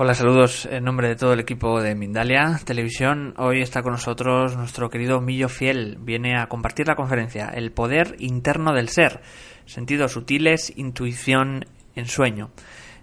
[0.00, 3.34] Hola, saludos en nombre de todo el equipo de Mindalia Televisión.
[3.36, 5.98] Hoy está con nosotros nuestro querido Millo Fiel.
[5.98, 9.22] Viene a compartir la conferencia El poder interno del ser,
[9.66, 11.66] sentidos sutiles, intuición
[11.96, 12.52] en sueño.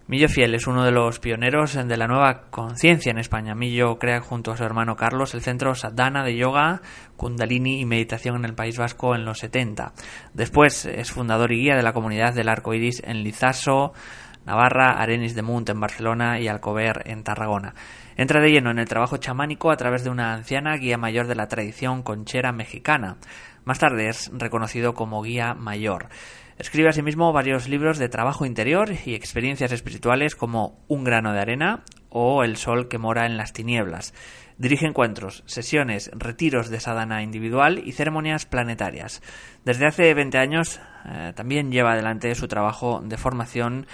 [0.08, 3.56] Millo Fiel es uno de los pioneros de la nueva conciencia en España.
[3.56, 6.82] Millo crea junto a su hermano Carlos el centro Sadhana de yoga,
[7.18, 9.94] kundalini y meditación en el País Vasco en los 70.
[10.36, 13.94] Después es fundador y guía de la comunidad del arco iris en Lizaso,
[14.46, 17.74] Navarra, Arenis de Munt en Barcelona y Alcover en Tarragona.
[18.16, 21.36] Entra de lleno en el trabajo chamánico a través de una anciana guía mayor de
[21.36, 23.18] la tradición conchera mexicana.
[23.64, 26.08] Más tarde es reconocido como guía mayor.
[26.58, 31.84] Escribe asimismo varios libros de trabajo interior y experiencias espirituales como Un grano de arena
[32.10, 34.14] o El sol que mora en las tinieblas.
[34.58, 39.22] Dirige encuentros, sesiones, retiros de sadhana individual y ceremonias planetarias.
[39.66, 43.86] Desde hace 20 años eh, también lleva adelante su trabajo de formación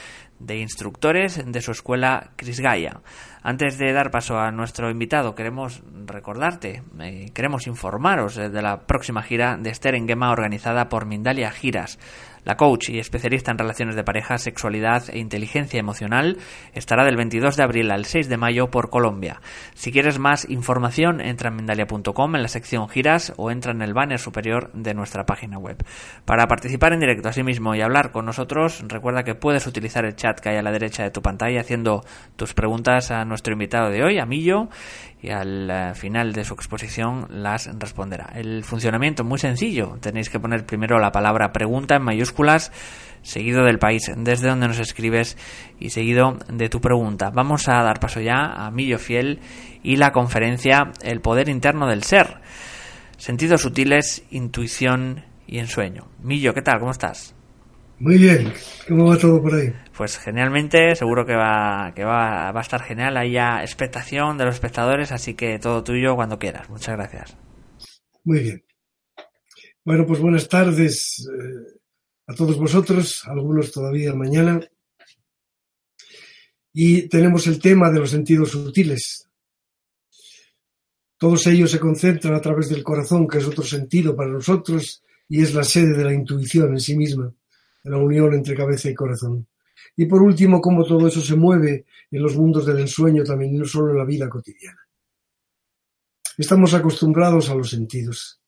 [0.45, 3.01] de instructores de su escuela Crisgaya.
[3.43, 9.23] Antes de dar paso a nuestro invitado, queremos recordarte, eh, queremos informaros de la próxima
[9.23, 11.97] gira de Esther en Gema organizada por Mindalia Giras.
[12.43, 16.37] La coach y especialista en relaciones de pareja, sexualidad e inteligencia emocional
[16.73, 19.41] estará del 22 de abril al 6 de mayo por Colombia.
[19.75, 23.93] Si quieres más información, entra en Mindalia.com en la sección giras o entra en el
[23.93, 25.77] banner superior de nuestra página web.
[26.25, 30.39] Para participar en directo asimismo y hablar con nosotros, recuerda que puedes utilizar el chat
[30.39, 32.03] que hay a la derecha de tu pantalla haciendo
[32.37, 34.69] tus preguntas a nuestro invitado de hoy, a Millo,
[35.21, 38.31] y al eh, final de su exposición las responderá.
[38.33, 39.97] El funcionamiento es muy sencillo.
[40.01, 42.30] Tenéis que poner primero la palabra pregunta en mayúsculas,
[43.21, 45.37] seguido del país desde donde nos escribes
[45.79, 47.29] y seguido de tu pregunta.
[47.29, 49.39] Vamos a dar paso ya a Millo Fiel
[49.83, 52.39] y la conferencia El poder interno del ser.
[53.17, 56.07] Sentidos sutiles, intuición y ensueño.
[56.23, 56.79] Millo, ¿qué tal?
[56.79, 57.35] ¿Cómo estás?
[57.99, 58.51] Muy bien,
[58.87, 59.71] ¿cómo va todo por ahí?
[59.95, 63.15] Pues genialmente, seguro que va, que va, va a estar genial.
[63.15, 66.67] Hay ya expectación de los espectadores, así que todo tuyo cuando quieras.
[66.67, 67.37] Muchas gracias.
[68.23, 68.63] Muy bien.
[69.85, 71.80] Bueno, pues buenas tardes eh,
[72.31, 74.59] a todos vosotros, algunos todavía mañana.
[76.73, 79.27] Y tenemos el tema de los sentidos sutiles.
[81.17, 85.41] Todos ellos se concentran a través del corazón, que es otro sentido para nosotros y
[85.41, 87.33] es la sede de la intuición en sí misma
[87.83, 89.47] la unión entre cabeza y corazón.
[89.95, 93.57] Y por último, cómo todo eso se mueve en los mundos del ensueño también, y
[93.57, 94.79] no solo en la vida cotidiana.
[96.37, 98.39] Estamos acostumbrados a los sentidos.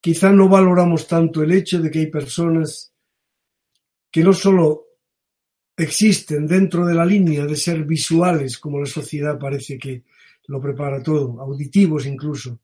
[0.00, 2.87] Quizá no valoramos tanto el hecho de que hay personas
[4.10, 4.86] que no solo
[5.76, 10.02] existen dentro de la línea de ser visuales, como la sociedad parece que
[10.48, 12.60] lo prepara todo, auditivos incluso.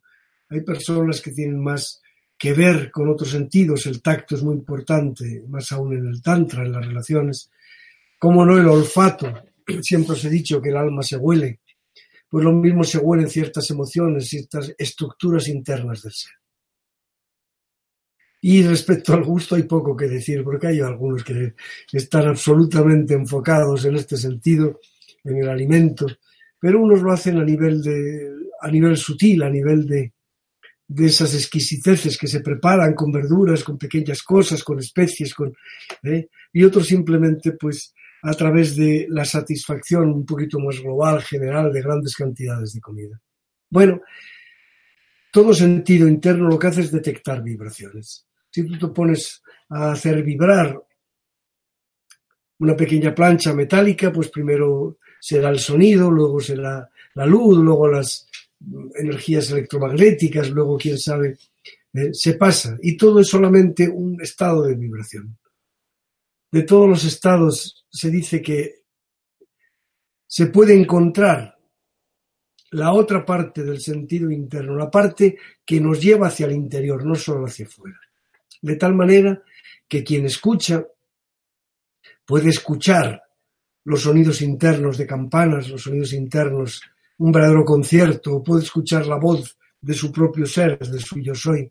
[0.49, 2.03] Hay personas que tienen más
[2.37, 6.65] que ver con otros sentidos, el tacto es muy importante, más aún en el tantra,
[6.65, 7.51] en las relaciones.
[8.19, 9.33] Como no el olfato,
[9.83, 11.61] siempre os he dicho que el alma se huele,
[12.29, 16.33] pues lo mismo se huelen ciertas emociones, ciertas estructuras internas del ser.
[18.47, 21.55] Y respecto al gusto hay poco que decir, porque hay algunos que
[21.91, 24.81] están absolutamente enfocados en este sentido,
[25.25, 26.07] en el alimento,
[26.59, 30.13] pero unos lo hacen a nivel de, a nivel sutil, a nivel de,
[30.87, 35.57] de esas exquisiteces que se preparan con verduras, con pequeñas cosas, con especies, con,
[36.03, 36.29] ¿eh?
[36.53, 37.95] y otros simplemente pues
[38.25, 43.19] a través de la satisfacción un poquito más global, general, de grandes cantidades de comida.
[43.71, 44.03] Bueno,
[45.33, 48.27] todo sentido interno lo que hace es detectar vibraciones.
[48.55, 50.81] Si tú te pones a hacer vibrar
[52.61, 58.29] una pequeña plancha metálica, pues primero será el sonido, luego será la luz, luego las,
[58.95, 61.37] energías electromagnéticas, luego quién sabe,
[61.95, 62.79] eh, se pasa.
[62.81, 65.37] Y todo es solamente un estado de vibración.
[66.53, 68.85] De todos los estados se dice que
[70.29, 71.59] se puede encontrar
[72.71, 77.17] la otra parte del sentido interno, la parte que nos lleva hacia el interior, no
[77.17, 77.99] solo hacia afuera.
[78.65, 79.43] De tal manera
[79.87, 80.87] que quien escucha
[82.25, 83.23] puede escuchar
[83.85, 86.81] los sonidos internos de campanas, los sonidos internos
[87.19, 91.35] un verdadero concierto, o puede escuchar la voz de su propio ser, de su yo
[91.35, 91.71] soy.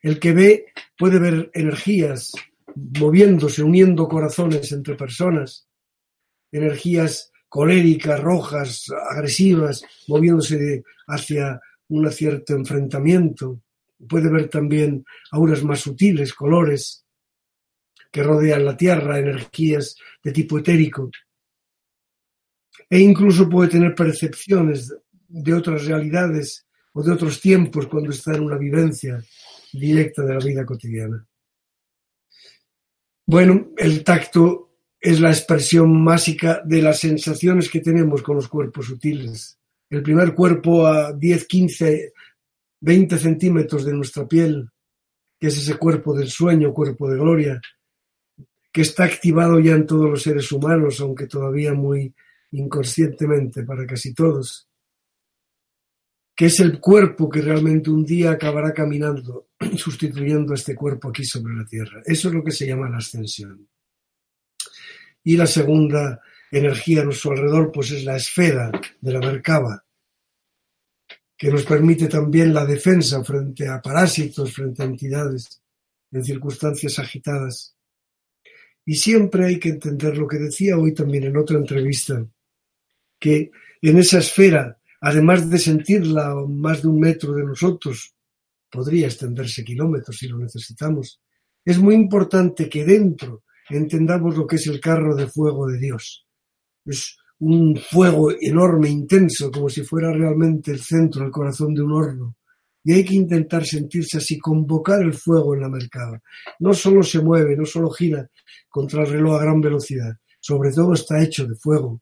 [0.00, 0.66] El que ve
[0.96, 2.30] puede ver energías
[3.00, 5.66] moviéndose, uniendo corazones entre personas,
[6.52, 13.60] energías coléricas, rojas, agresivas, moviéndose hacia un cierto enfrentamiento.
[14.08, 17.04] Puede ver también auras más sutiles, colores
[18.10, 21.10] que rodean la Tierra, energías de tipo etérico.
[22.88, 24.92] E incluso puede tener percepciones
[25.28, 29.22] de otras realidades o de otros tiempos cuando está en una vivencia
[29.72, 31.24] directa de la vida cotidiana.
[33.26, 34.70] Bueno, el tacto
[35.00, 39.56] es la expresión mágica de las sensaciones que tenemos con los cuerpos sutiles.
[39.88, 42.12] El primer cuerpo a 10, 15,
[42.80, 44.68] 20 centímetros de nuestra piel,
[45.38, 47.60] que es ese cuerpo del sueño, cuerpo de gloria,
[48.72, 52.14] que está activado ya en todos los seres humanos, aunque todavía muy
[52.52, 54.70] inconscientemente para casi todos
[56.40, 61.22] que es el cuerpo que realmente un día acabará caminando, sustituyendo a este cuerpo aquí
[61.22, 62.00] sobre la Tierra.
[62.02, 63.68] Eso es lo que se llama la ascensión.
[65.22, 68.72] Y la segunda energía a nuestro alrededor, pues es la esfera
[69.02, 69.84] de la Merkaba,
[71.40, 75.62] que nos permite también la defensa frente a parásitos, frente a entidades
[76.12, 77.74] en circunstancias agitadas.
[78.84, 82.26] Y siempre hay que entender lo que decía hoy también en otra entrevista,
[83.18, 83.50] que
[83.80, 88.14] en esa esfera además de sentirla más de un metro de nosotros,
[88.70, 91.22] podría extenderse kilómetros si lo necesitamos,
[91.64, 96.26] es muy importante que dentro entendamos lo que es el carro de fuego de Dios.
[96.84, 101.92] Es un fuego enorme, intenso, como si fuera realmente el centro, el corazón de un
[101.92, 102.36] horno.
[102.82, 106.22] Y hay que intentar sentirse así, convocar el fuego en la mercada.
[106.60, 108.28] No solo se mueve, no solo gira
[108.68, 112.00] contra el reloj a gran velocidad, sobre todo está hecho de fuego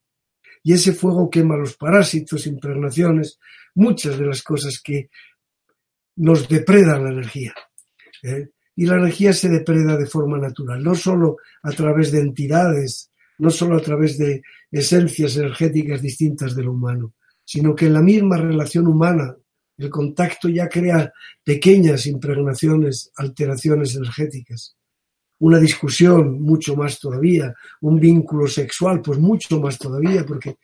[0.63, 3.39] y ese fuego quema los parásitos, impregnaciones,
[3.75, 5.09] muchas de las cosas que
[6.17, 7.53] nos depredan la energía.
[8.23, 8.49] ¿eh?
[8.75, 13.08] Y la energía se depreda de forma natural, no solo a través de entidades,
[13.39, 14.41] no solo a través de
[14.71, 19.35] esencias energéticas distintas de lo humano, sino que en la misma relación humana
[19.77, 21.11] el contacto ya crea
[21.43, 24.77] pequeñas impregnaciones, alteraciones energéticas
[25.39, 30.57] una discusión, mucho más todavía, un vínculo sexual, pues mucho más todavía, porque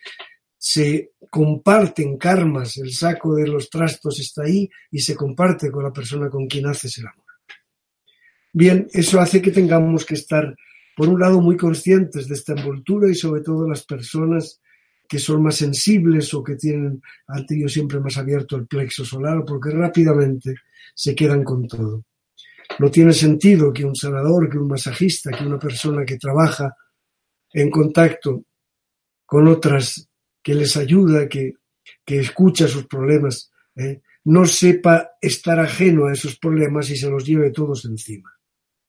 [0.57, 5.93] se comparten karmas, el saco de los trastos está ahí y se comparte con la
[5.93, 7.25] persona con quien haces el amor.
[8.51, 10.55] Bien, eso hace que tengamos que estar,
[10.95, 14.61] por un lado, muy conscientes de esta envoltura y sobre todo las personas
[15.07, 19.43] que son más sensibles o que tienen, han tenido siempre más abierto el plexo solar,
[19.45, 20.55] porque rápidamente
[20.93, 22.05] se quedan con todo.
[22.79, 26.75] No tiene sentido que un sanador, que un masajista, que una persona que trabaja
[27.53, 28.45] en contacto
[29.25, 30.09] con otras,
[30.41, 31.53] que les ayuda, que,
[32.05, 34.01] escucha sus problemas, ¿eh?
[34.25, 38.31] no sepa estar ajeno a esos problemas y se los lleve todos encima.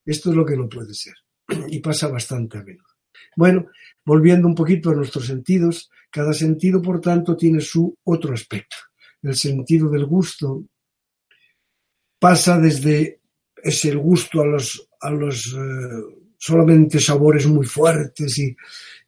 [0.03, 1.13] Esto es lo que no puede ser.
[1.69, 2.87] Y pasa bastante a menudo.
[3.35, 3.67] Bueno,
[4.03, 8.75] volviendo un poquito a nuestros sentidos, cada sentido, por tanto, tiene su otro aspecto.
[9.21, 10.65] El sentido del gusto
[12.19, 13.21] pasa desde
[13.55, 18.55] es el gusto a los, a los eh, solamente sabores muy fuertes y,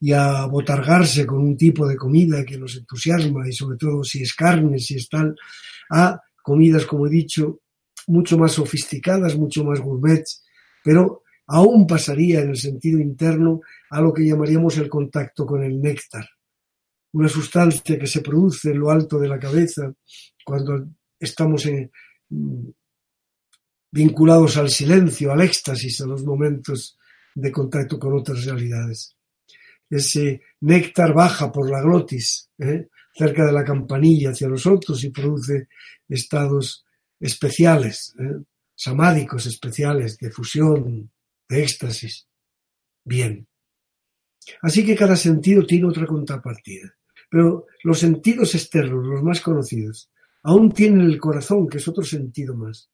[0.02, 4.24] y, a botargarse con un tipo de comida que nos entusiasma y sobre todo si
[4.24, 5.36] es carne, si es tal,
[5.92, 7.60] a comidas, como he dicho,
[8.08, 10.24] mucho más sofisticadas, mucho más gourmet,
[10.84, 15.82] pero aún pasaría en el sentido interno a lo que llamaríamos el contacto con el
[15.82, 16.28] néctar,
[17.14, 19.92] una sustancia que se produce en lo alto de la cabeza
[20.46, 20.88] cuando
[21.20, 21.92] estamos en,
[23.92, 26.98] vinculados al silencio, al éxtasis, a los momentos
[27.34, 29.16] de contacto con otras realidades.
[29.90, 32.90] Ese néctar baja por la glotis, ¿eh?
[33.12, 35.68] cerca de la campanilla hacia los otros y produce
[36.08, 36.86] estados
[37.20, 38.44] especiales, ¿eh?
[38.76, 41.10] samádicos especiales, de fusión,
[41.50, 42.28] de éxtasis.
[43.04, 43.48] Bien.
[44.62, 46.96] Así que cada sentido tiene otra contrapartida.
[47.30, 50.10] Pero los sentidos externos, los más conocidos,
[50.44, 52.90] aún tienen el corazón, que es otro sentido más.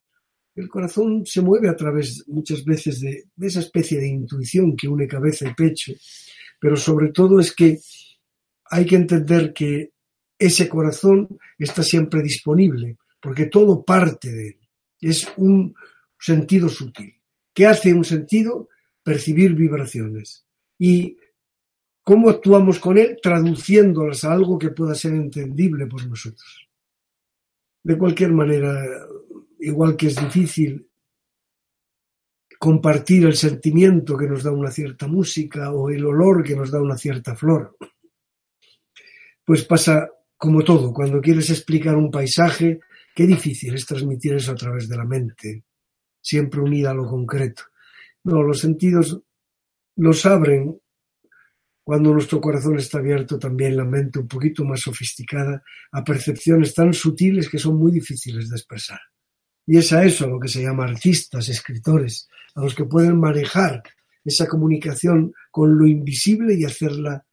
[0.55, 5.07] El corazón se mueve a través muchas veces de, esa especie de intuición que une
[5.07, 5.93] cabeza y pecho,
[6.59, 7.79] pero sobre todo es que
[8.71, 9.91] hay que entender que
[10.39, 14.59] ese corazón está siempre disponible, porque todo parte de él.
[14.99, 15.73] Es un
[16.17, 17.14] sentido sutil.
[17.55, 18.67] ¿Qué hace un sentido?
[19.01, 20.45] Percibir vibraciones.
[20.77, 21.17] ¿Y
[22.03, 23.17] cómo actuamos con él?
[23.23, 26.67] Traduciéndolas a algo que pueda ser entendible por nosotros.
[27.81, 28.83] De cualquier manera,
[29.59, 30.89] igual que es difícil
[32.59, 36.81] compartir el sentimiento que nos da una cierta música o el olor que nos da
[36.81, 37.77] una cierta flor.
[39.45, 42.81] Pues pasa como todo, cuando quieres explicar un paisaje,
[43.15, 45.63] qué difícil es transmitir eso a través de la mente.
[46.25, 47.63] Siempre unida a lo concreto.
[48.23, 49.21] No, los sentidos
[49.95, 50.81] nos abren
[51.83, 56.95] cuando nuestro corazón está abierto, también la mente un poquito más sofisticada a percepciones tan
[56.95, 58.99] sutiles que son muy difíciles de expresar.
[59.67, 63.19] Y es a eso a lo que se llama artistas, escritores, a los que pueden
[63.19, 63.83] manejar
[64.23, 67.23] esa comunicación con lo invisible y hacerla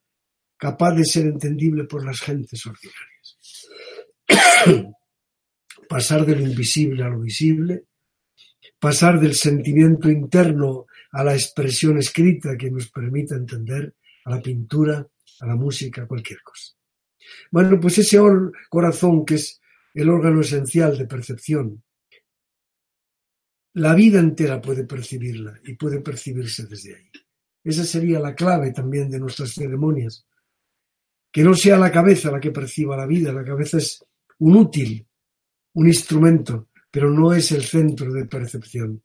[0.55, 3.37] capaz de ser entendible por las gentes ordinarias.
[5.89, 7.85] pasar de lo invisible a lo visible,
[8.83, 15.07] pasar del sentimiento interno a la expresión escrita que nos permita entender, a la pintura,
[15.39, 16.73] a la música, cualquier cosa.
[17.49, 18.19] Bueno, pues ese
[18.69, 19.61] corazón que es
[19.93, 21.81] el órgano esencial de percepción,
[23.75, 27.09] la vida entera puede percibirla y puede percibirse desde ahí.
[27.63, 30.27] Esa sería la clave también de nuestras ceremonias.
[31.31, 34.03] Que no sea la cabeza la que perciba la vida, la cabeza es
[34.39, 35.07] un útil,
[35.75, 39.01] un instrumento, pero no es el centro de percepción.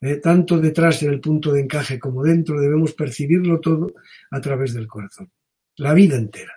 [0.00, 3.92] Eh, tanto detrás en el punto de encaje como dentro debemos percibirlo todo
[4.30, 5.30] a través del corazón,
[5.76, 6.54] la vida entera.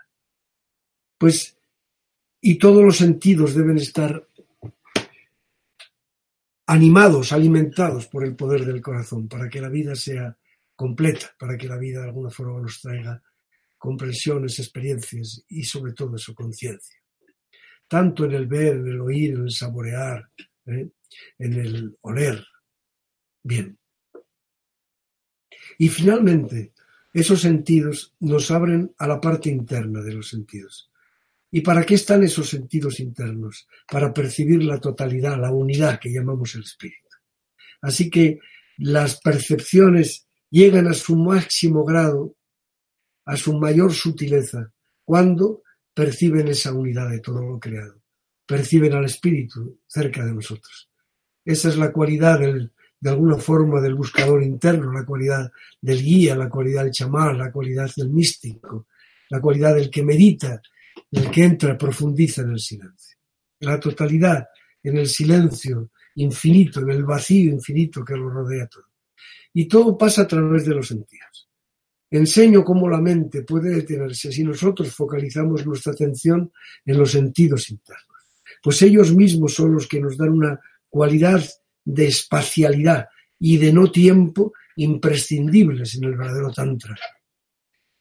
[1.17, 1.57] Pues,
[2.39, 4.25] y todos los sentidos deben estar
[6.67, 10.37] animados, alimentados por el poder del corazón, para que la vida sea
[10.77, 13.21] completa, para que la vida de alguna forma nos traiga
[13.77, 16.99] comprensiones, experiencias y sobre todo su conciencia
[17.89, 20.29] tanto en el ver, en el oír, en el saborear,
[20.71, 20.89] ¿eh?
[21.37, 22.45] en el oler.
[23.43, 23.77] Bien.
[25.77, 26.73] Y finalmente,
[27.13, 30.91] esos sentidos nos abren a la parte interna de los sentidos.
[31.51, 33.67] ¿Y para qué están esos sentidos internos?
[33.89, 37.07] Para percibir la totalidad, la unidad que llamamos el espíritu.
[37.81, 38.39] Así que
[38.77, 42.35] las percepciones llegan a su máximo grado,
[43.25, 44.71] a su mayor sutileza,
[45.03, 47.98] cuando perciben esa unidad de todo lo creado,
[48.49, 50.89] perciben al Espíritu cerca de nosotros.
[51.45, 56.49] Esa es la cualidad de alguna forma del buscador interno, la cualidad del guía, la
[56.49, 58.87] cualidad del chamán, la cualidad del místico,
[59.29, 60.59] la cualidad del que medita,
[61.11, 63.17] del que entra, profundiza en el silencio.
[63.59, 64.47] La totalidad
[64.81, 68.89] en el silencio infinito, en el vacío infinito que lo rodea todo.
[69.53, 71.47] Y todo pasa a través de los sentidos.
[72.09, 76.51] Enseño cómo la mente puede detenerse si nosotros focalizamos nuestra atención
[76.83, 78.08] en los sentidos internos.
[78.61, 81.43] Pues ellos mismos son los que nos dan una cualidad
[81.85, 83.07] de espacialidad
[83.39, 86.95] y de no tiempo imprescindibles en el verdadero Tantra.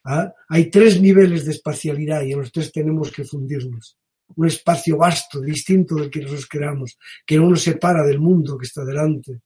[0.04, 0.32] ¿Ah?
[0.48, 3.98] Hay tres niveles de espacialidad y en los tres tenemos que fundirnos.
[4.36, 8.66] Un espacio vasto, distinto del que nosotros creamos, que no nos separa del mundo que
[8.66, 9.40] está delante,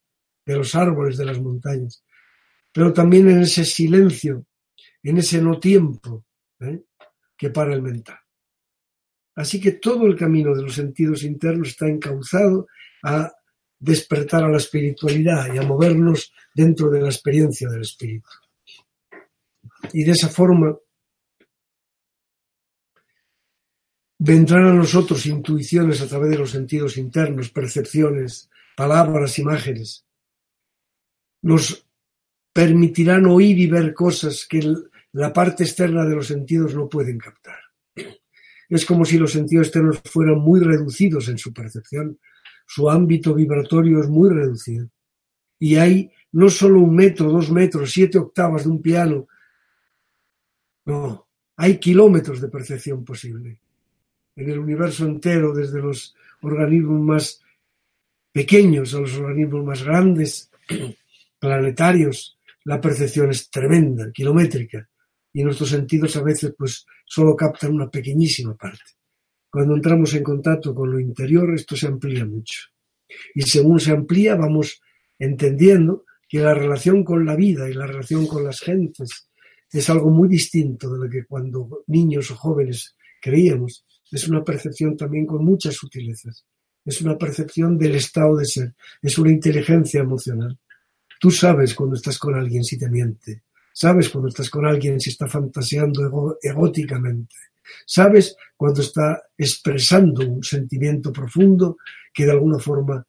[0.45, 2.05] de los árboles, de las montañas.
[2.73, 4.47] Pero también en ese silencio
[5.03, 6.25] en ese no tiempo
[6.61, 6.83] ¿eh?
[7.37, 8.19] que para el mental.
[9.35, 12.67] Así que todo el camino de los sentidos internos está encauzado
[13.03, 13.33] a
[13.79, 18.29] despertar a la espiritualidad y a movernos dentro de la experiencia del espíritu.
[19.93, 20.77] Y de esa forma
[24.19, 30.07] vendrán a nosotros intuiciones a través de los sentidos internos, percepciones, palabras, imágenes.
[31.43, 31.85] Nos
[32.53, 34.75] permitirán oír y ver cosas que
[35.13, 37.62] la parte externa de los sentidos no pueden captar.
[38.73, 42.19] Es como si los sentidos externos fueran muy reducidos en su percepción.
[42.67, 44.89] Su ámbito vibratorio es muy reducido.
[45.59, 49.29] Y hay no solo un metro, dos metros, siete octavas de un piano.
[50.87, 53.59] No, hay kilómetros de percepción posible.
[54.37, 57.43] En el universo entero, desde los organismos más
[58.33, 60.51] pequeños a los organismos más grandes,
[61.39, 64.89] planetarios, la percepción es tremenda, kilométrica
[65.33, 68.83] y nuestros sentidos a veces pues solo captan una pequeñísima parte.
[69.51, 72.61] Cuando entramos en contacto con lo interior, esto se amplía mucho.
[73.35, 74.81] Y según se amplía, vamos
[75.19, 79.29] entendiendo que la relación con la vida y la relación con las gentes
[79.71, 83.85] es algo muy distinto de lo que cuando niños o jóvenes creíamos.
[84.11, 86.45] Es una percepción también con muchas sutilezas.
[86.85, 88.75] Es una percepción del estado de ser.
[89.01, 90.59] Es una inteligencia emocional.
[91.21, 93.43] Tú sabes cuando estás con alguien si te miente.
[93.73, 97.35] Sabes cuando estás con alguien si está fantaseando egóticamente.
[97.87, 101.79] Sabes cuando está expresando un sentimiento profundo
[102.13, 103.05] que de alguna forma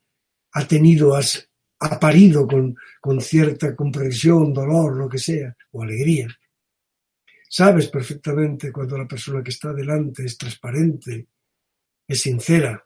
[0.54, 6.28] ha tenido, has, ha parido con, con cierta comprensión, dolor, lo que sea, o alegría.
[7.50, 11.28] Sabes perfectamente cuando la persona que está delante es transparente,
[12.08, 12.84] es sincera.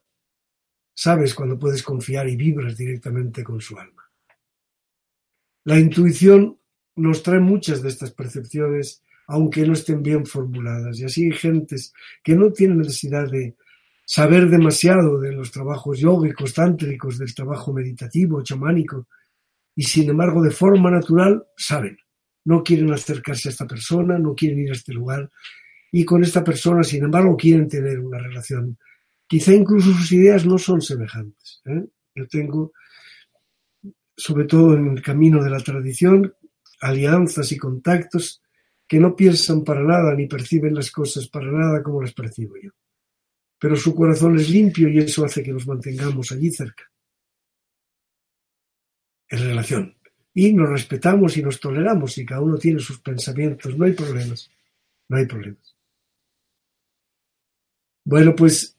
[0.94, 4.04] Sabes cuando puedes confiar y vibras directamente con su alma.
[5.66, 6.60] La intuición
[6.98, 11.00] nos trae muchas de estas percepciones, aunque no estén bien formuladas.
[11.00, 13.56] Y así hay gentes que no tienen necesidad de
[14.06, 19.08] saber demasiado de los trabajos yógicos, tántricos, del trabajo meditativo, chamánico,
[19.76, 21.98] y sin embargo de forma natural saben,
[22.46, 25.30] no quieren acercarse a esta persona, no quieren ir a este lugar
[25.92, 28.78] y con esta persona, sin embargo, quieren tener una relación.
[29.26, 31.62] Quizá incluso sus ideas no son semejantes.
[31.66, 31.86] ¿eh?
[32.16, 32.74] Yo tengo,
[34.16, 36.34] sobre todo en el camino de la tradición,
[36.82, 38.42] alianzas y contactos
[38.88, 42.72] que no piensan para nada ni perciben las cosas para nada como las percibo yo.
[43.60, 46.84] Pero su corazón es limpio y eso hace que nos mantengamos allí cerca.
[49.30, 49.98] En relación.
[50.34, 53.76] Y nos respetamos y nos toleramos y cada uno tiene sus pensamientos.
[53.76, 54.50] No hay problemas.
[55.10, 55.76] No hay problemas.
[58.06, 58.78] Bueno, pues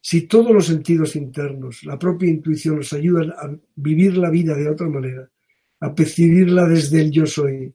[0.00, 4.68] si todos los sentidos internos, la propia intuición nos ayudan a vivir la vida de
[4.68, 5.28] otra manera,
[5.80, 7.72] a percibirla desde el yo soy,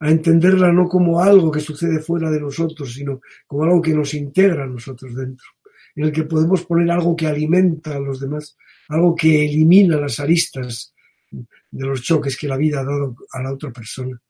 [0.00, 4.14] a entenderla no como algo que sucede fuera de nosotros, sino como algo que nos
[4.14, 5.46] integra a nosotros dentro,
[5.94, 8.56] en el que podemos poner algo que alimenta a los demás,
[8.88, 10.94] algo que elimina las aristas
[11.30, 14.20] de los choques que la vida ha dado a la otra persona.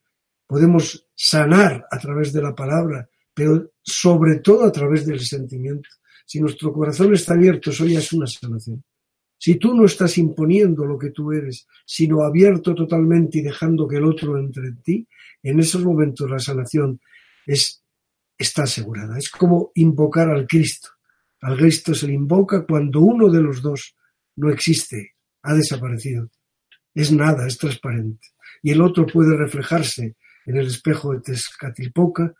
[0.47, 5.89] Podemos sanar a través de la palabra, pero sobre todo a través del sentimiento.
[6.27, 8.83] Si nuestro corazón está abierto, eso ya es una sanación.
[9.43, 13.97] Si tú no estás imponiendo lo que tú eres, sino abierto totalmente y dejando que
[13.97, 15.09] el otro entre en ti,
[15.43, 17.01] en esos momentos la sanación
[17.47, 17.83] es,
[18.37, 19.17] está asegurada.
[19.17, 20.91] Es como invocar al Cristo.
[21.41, 23.97] Al Cristo se le invoca cuando uno de los dos
[24.37, 26.31] no existe, ha desaparecido.
[26.95, 28.29] Es nada, es transparente.
[28.63, 32.35] Y el otro puede reflejarse en el espejo de Tezcatlipoca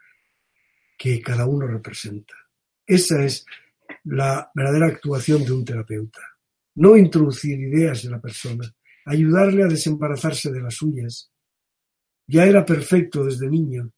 [0.99, 2.35] que cada uno representa.
[2.87, 3.47] Esa es
[4.05, 6.21] la verdadera actuación de un terapeuta
[6.77, 8.73] no introducir ideas en la persona,
[9.07, 11.33] ayudarle a desembarazarse de las suyas.
[12.27, 13.93] Ya era perfecto desde niño.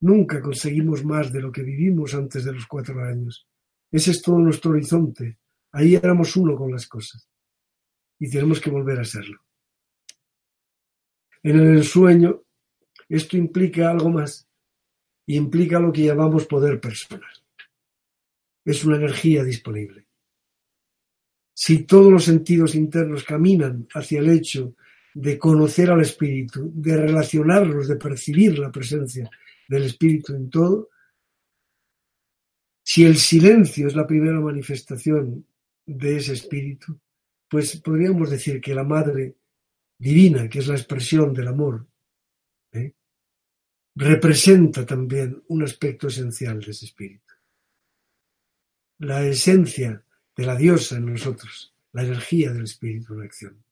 [0.00, 3.46] Nunca conseguimos más de lo que vivimos antes de los cuatro años.
[3.90, 5.38] Ese es todo nuestro horizonte.
[5.72, 7.28] Ahí éramos uno con las cosas.
[8.18, 9.40] Y tenemos que volver a serlo.
[11.42, 12.42] En el ensueño,
[13.08, 14.46] esto implica algo más.
[15.26, 17.32] Implica lo que llamamos poder personal.
[18.64, 20.09] Es una energía disponible.
[21.62, 24.76] Si todos los sentidos internos caminan hacia el hecho
[25.12, 29.28] de conocer al espíritu, de relacionarlos, de percibir la presencia
[29.68, 30.88] del espíritu en todo,
[32.82, 35.46] si el silencio es la primera manifestación
[35.84, 36.98] de ese espíritu,
[37.46, 39.36] pues podríamos decir que la madre
[39.98, 41.86] divina, que es la expresión del amor,
[42.72, 42.94] ¿eh?
[43.96, 47.34] representa también un aspecto esencial de ese espíritu.
[49.00, 50.02] La esencia
[50.40, 53.62] de la diosa en nosotros, la energía del espíritu en acción.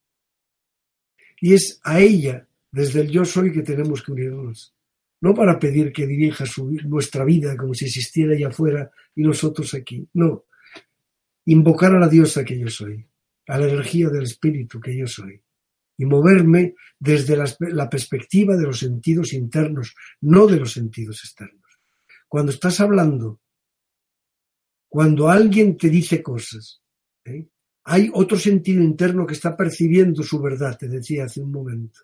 [1.40, 4.74] Y es a ella, desde el yo soy, que tenemos que unirnos.
[5.22, 6.44] No para pedir que dirija
[6.84, 10.06] nuestra vida como si existiera allá afuera y nosotros aquí.
[10.12, 10.44] No.
[11.46, 13.02] Invocar a la diosa que yo soy,
[13.46, 15.40] a la energía del espíritu que yo soy.
[15.96, 21.80] Y moverme desde la, perspectiva de los sentidos internos, no de los sentidos externos.
[22.28, 23.40] Cuando estás hablando
[24.88, 26.82] cuando alguien te dice cosas,
[27.24, 27.46] ¿eh?
[27.84, 32.00] hay otro sentido interno que está percibiendo su verdad, te decía hace un momento.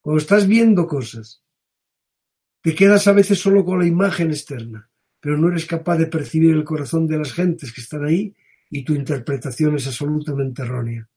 [0.00, 1.42] Cuando estás viendo cosas,
[2.62, 6.54] te quedas a veces solo con la imagen externa, pero no eres capaz de percibir
[6.54, 8.34] el corazón de las gentes que están ahí
[8.70, 11.08] y tu interpretación es absolutamente errónea.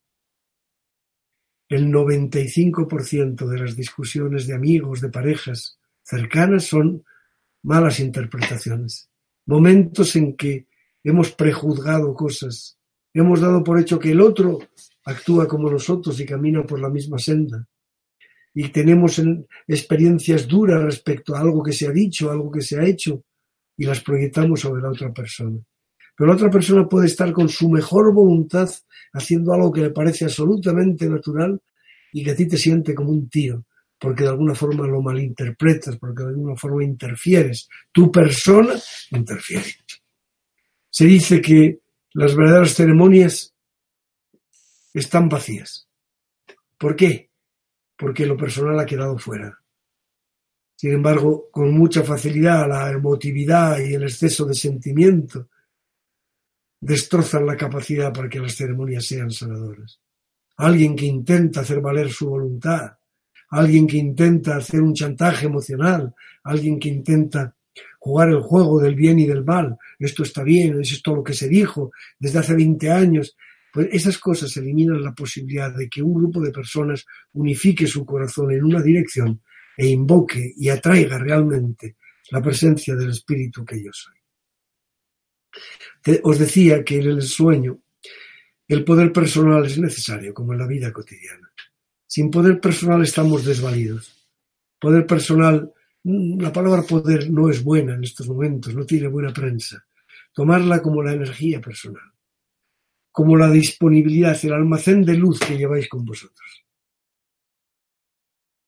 [1.68, 7.04] El 95% de las discusiones de amigos, de parejas cercanas son
[7.64, 9.11] malas interpretaciones
[9.46, 10.68] momentos en que
[11.04, 12.78] hemos prejuzgado cosas,
[13.14, 14.60] hemos dado por hecho que el otro
[15.06, 17.68] actúa como nosotros y camina por la misma senda.
[18.54, 19.22] Y tenemos
[19.68, 23.24] experiencias duras respecto a algo que se ha dicho, algo que se ha hecho,
[23.78, 25.58] y las proyectamos sobre la otra persona.
[26.16, 28.70] Pero la otra persona puede estar con su mejor voluntad
[29.14, 31.62] haciendo algo que le parece absolutamente natural
[32.14, 33.66] y que a ti te siente como un tío
[34.02, 37.70] porque de alguna forma lo malinterpretas, porque de alguna forma interfieres.
[37.92, 38.74] Tu persona
[39.12, 39.76] interfiere.
[40.90, 41.82] Se dice que
[42.14, 43.54] las verdaderas ceremonias
[44.92, 45.88] están vacías.
[46.80, 47.30] ¿Por qué?
[47.96, 49.56] Porque lo personal ha quedado fuera.
[50.76, 55.48] Sin embargo, con mucha facilidad la emotividad y el exceso de sentimiento
[56.80, 60.02] destrozan la capacidad para que las ceremonias sean sanadoras.
[60.58, 62.96] Alguien que intenta hacer valer su voluntad
[63.52, 67.56] alguien que intenta hacer un chantaje emocional, alguien que intenta
[68.00, 71.34] jugar el juego del bien y del mal, esto está bien, es todo lo que
[71.34, 73.38] se dijo desde hace 20 años,
[73.72, 78.52] pues esas cosas eliminan la posibilidad de que un grupo de personas unifique su corazón
[78.52, 79.42] en una dirección
[79.78, 81.96] e invoque y atraiga realmente
[82.32, 84.16] la presencia del espíritu que yo soy.
[86.24, 87.82] Os decía que en el sueño
[88.72, 91.51] El poder personal es necesario, como en la vida cotidiana.
[92.12, 94.28] Sin poder personal estamos desvalidos.
[94.78, 99.32] Poder personal, mm, la palabra poder no es buena en estos momentos, no tiene buena
[99.32, 99.86] prensa.
[100.34, 102.12] Tomarla como la energía personal,
[103.14, 106.66] como la disponibilidad, el almacén de luz que lleváis con vosotros.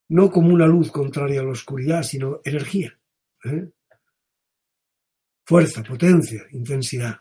[0.07, 2.97] No como una luz contraria a la oscuridad, sino energía.
[3.43, 3.71] ¿eh?
[5.45, 7.19] Fuerza, potencia, intensidad.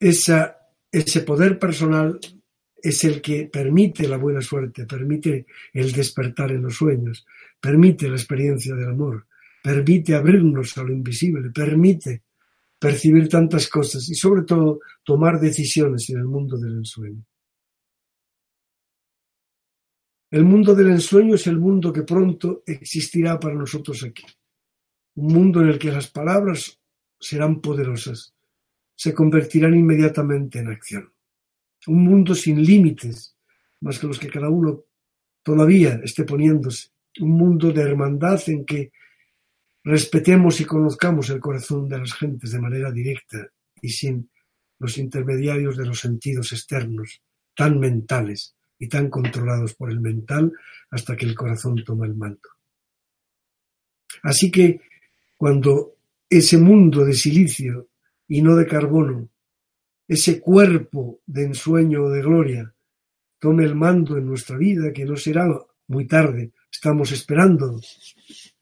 [0.00, 0.56] Esa,
[0.90, 2.18] ese poder personal
[2.82, 7.24] es el que permite la buena suerte, permite el despertar en los sueños,
[7.60, 9.26] permite la experiencia del amor,
[9.62, 12.22] permite abrirnos a lo invisible, permite
[12.78, 17.24] percibir tantas cosas y sobre todo tomar decisiones en el mundo del ensueño.
[20.32, 24.24] El mundo del ensueño es el mundo que pronto existirá para nosotros aquí.
[25.14, 26.80] Un mundo en el que las palabras
[27.20, 28.34] serán poderosas,
[28.96, 31.11] se convertirán inmediatamente en acción.
[31.86, 33.36] Un mundo sin límites,
[33.80, 34.84] más que los que cada uno
[35.42, 36.88] todavía esté poniéndose.
[37.20, 38.92] Un mundo de hermandad en que
[39.84, 43.48] respetemos y conozcamos el corazón de las gentes de manera directa
[43.80, 44.30] y sin
[44.78, 47.22] los intermediarios de los sentidos externos,
[47.54, 50.52] tan mentales y tan controlados por el mental
[50.90, 52.48] hasta que el corazón toma el mando.
[54.22, 54.80] Así que
[55.36, 55.96] cuando
[56.28, 57.88] ese mundo de silicio
[58.28, 59.28] y no de carbono,
[60.06, 62.74] ese cuerpo de ensueño o de gloria,
[63.38, 65.46] tome el mando en nuestra vida, que no será
[65.88, 67.80] muy tarde, estamos esperando,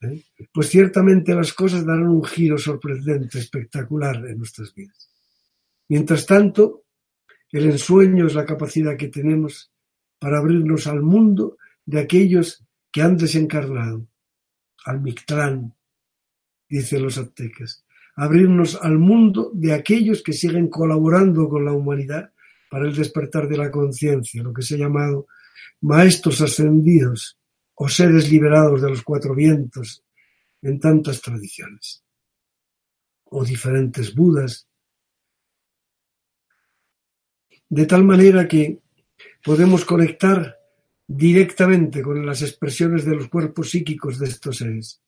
[0.01, 0.25] ¿eh?
[0.53, 5.11] pues ciertamente las cosas darán un giro sorprendente, espectacular en nuestras vidas.
[5.89, 6.85] Mientras tanto,
[7.53, 9.73] el ensueño es la capacidad que tenemos
[10.19, 14.07] para abrirnos al mundo de aquellos que han desencarnado,
[14.85, 15.75] al Mictlán,
[16.69, 17.85] dicen los aztecas,
[18.21, 22.31] abrirnos al mundo de aquellos que siguen colaborando con la humanidad
[22.69, 25.27] para el despertar de la conciencia, lo que se ha llamado
[25.81, 27.39] maestros ascendidos
[27.75, 30.05] o seres liberados de los cuatro vientos
[30.61, 32.05] en tantas tradiciones,
[33.25, 34.69] o diferentes budas,
[37.71, 38.81] de tal manera que
[39.43, 40.59] podemos conectar
[41.07, 45.01] directamente con las expresiones de los cuerpos psíquicos de estos seres.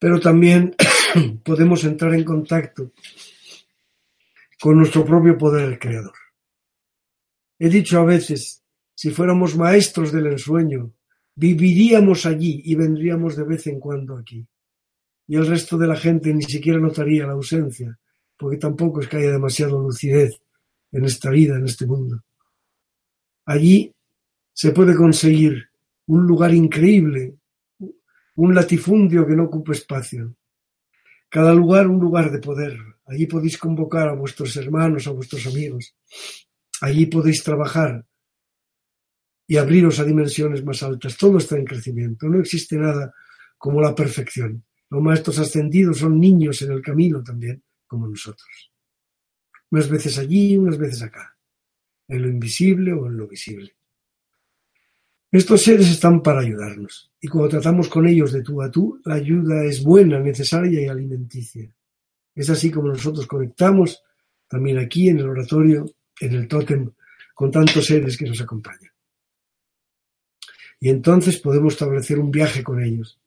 [0.00, 0.74] Pero también
[1.44, 2.92] podemos entrar en contacto
[4.60, 6.14] con nuestro propio poder creador.
[7.58, 8.62] He dicho a veces,
[8.94, 10.92] si fuéramos maestros del ensueño,
[11.36, 14.46] viviríamos allí y vendríamos de vez en cuando aquí.
[15.26, 17.98] Y el resto de la gente ni siquiera notaría la ausencia,
[18.36, 20.40] porque tampoco es que haya demasiada lucidez
[20.92, 22.22] en esta vida, en este mundo.
[23.46, 23.92] Allí
[24.52, 25.68] se puede conseguir
[26.06, 27.36] un lugar increíble,
[28.36, 30.34] un latifundio que no ocupe espacio,
[31.34, 32.78] cada lugar un lugar de poder.
[33.06, 35.96] Allí podéis convocar a vuestros hermanos, a vuestros amigos.
[36.80, 38.06] Allí podéis trabajar
[39.44, 41.16] y abriros a dimensiones más altas.
[41.16, 42.28] Todo está en crecimiento.
[42.28, 43.12] No existe nada
[43.58, 44.64] como la perfección.
[44.88, 48.70] Los maestros ascendidos son niños en el camino también, como nosotros.
[49.72, 51.36] Unas veces allí, unas veces acá.
[52.06, 53.74] En lo invisible o en lo visible.
[55.34, 59.16] Estos seres están para ayudarnos, y cuando tratamos con ellos de tú a tú, la
[59.16, 61.68] ayuda es buena, necesaria y alimenticia.
[62.36, 64.00] Es así como nosotros conectamos
[64.46, 65.86] también aquí en el oratorio,
[66.20, 66.88] en el tótem,
[67.34, 68.92] con tantos seres que nos acompañan.
[70.78, 73.18] Y entonces podemos establecer un viaje con ellos,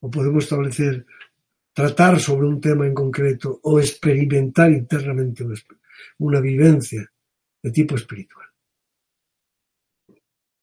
[0.00, 1.06] o podemos establecer,
[1.72, 5.46] tratar sobre un tema en concreto, o experimentar internamente
[6.18, 7.08] una vivencia
[7.62, 8.39] de tipo espiritual.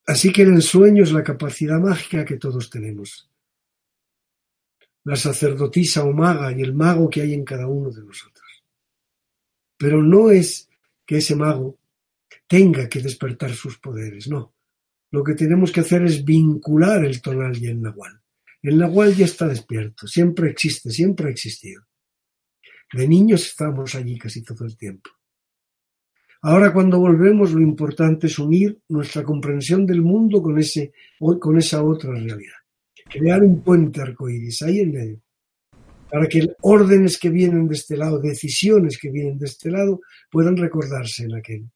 [0.08, 3.30] Así que el ensueño es la capacidad mágica que todos tenemos.
[5.04, 8.63] La sacerdotisa o maga y el mago que hay en cada uno de nosotros.
[9.78, 10.70] Pero no es
[11.06, 11.78] que ese mago
[12.48, 14.54] tenga que despertar sus poderes, no.
[15.12, 18.22] Lo que tenemos que hacer es vincular el tonal y el nahual.
[18.62, 21.84] El nahual ya está despierto, siempre existe, siempre ha existido.
[22.93, 25.10] De niños estamos allí casi todo el tiempo.
[26.41, 30.93] Ahora cuando volvemos lo importante es unir nuestra comprensión del mundo con, ese,
[31.39, 32.54] con esa otra realidad.
[33.10, 35.21] Crear un puente arcoíris ahí en medio.
[36.10, 40.56] Para que órdenes que vienen de este lado, decisiones que vienen de este lado, puedan
[40.56, 41.69] recordarse en aquel.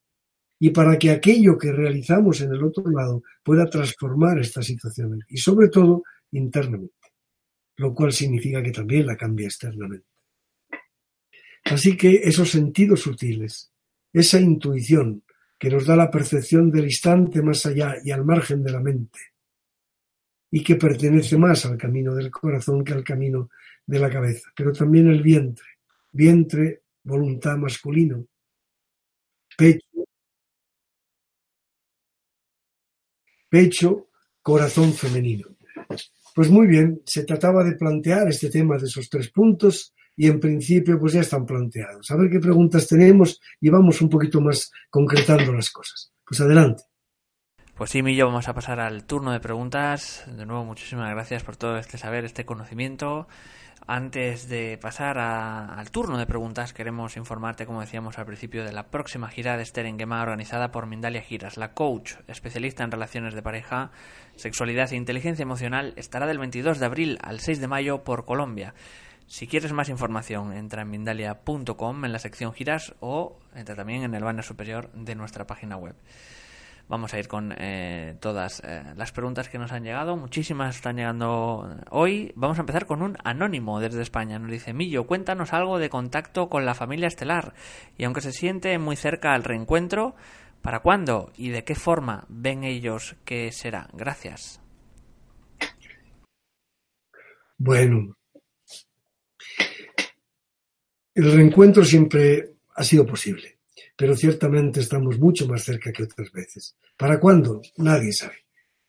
[0.60, 5.20] Y para que aquello que realizamos en el otro lado pueda transformar esta situación.
[5.28, 6.94] Y sobre todo internamente.
[7.78, 10.06] Lo cual significa que también la cambia externamente.
[11.66, 13.71] Así que esos sentidos sutiles,
[14.14, 15.24] esa intuición
[15.58, 19.20] que nos da la percepción del instante más allá y al margen de la mente,
[20.50, 23.50] y que pertenece más al camino del corazón que al camino
[23.86, 25.68] de la cabeza, pero también el vientre,
[26.12, 28.26] vientre voluntad masculino,
[29.58, 29.88] pecho,
[33.50, 34.08] pecho,
[34.42, 35.48] corazón femenino.
[36.34, 40.40] Pues muy bien, se trataba de plantear este tema de esos tres puntos y en
[40.40, 42.10] principio pues ya están planteados.
[42.12, 46.12] A ver qué preguntas tenemos y vamos un poquito más concretando las cosas.
[46.26, 46.84] Pues adelante.
[47.76, 50.24] Pues sí, Millo, vamos a pasar al turno de preguntas.
[50.28, 53.28] De nuevo, muchísimas gracias por todo este saber, este conocimiento.
[53.88, 58.92] Antes de pasar al turno de preguntas, queremos informarte, como decíamos al principio, de la
[58.92, 61.58] próxima gira de Esther organizada por Mindalia Giras.
[61.58, 63.92] La coach, especialista en relaciones de pareja,
[64.36, 68.76] sexualidad e inteligencia emocional, estará del 22 de abril al 6 de mayo por Colombia.
[69.32, 74.14] Si quieres más información, entra en mindalia.com en la sección giras o entra también en
[74.14, 75.96] el banner superior de nuestra página web.
[76.90, 80.18] Vamos a ir con eh, todas eh, las preguntas que nos han llegado.
[80.18, 82.34] Muchísimas están llegando hoy.
[82.36, 84.38] Vamos a empezar con un anónimo desde España.
[84.38, 87.54] Nos dice, Millo, cuéntanos algo de contacto con la familia estelar.
[87.98, 90.14] Y aunque se siente muy cerca al reencuentro,
[90.62, 93.88] ¿para cuándo y de qué forma ven ellos que será?
[93.94, 94.60] Gracias.
[97.58, 98.14] Bueno,
[101.16, 103.62] el reencuentro siempre ha sido posible
[104.02, 106.76] pero ciertamente estamos mucho más cerca que otras veces.
[106.98, 107.62] ¿Para cuándo?
[107.78, 108.48] Nadie sabe.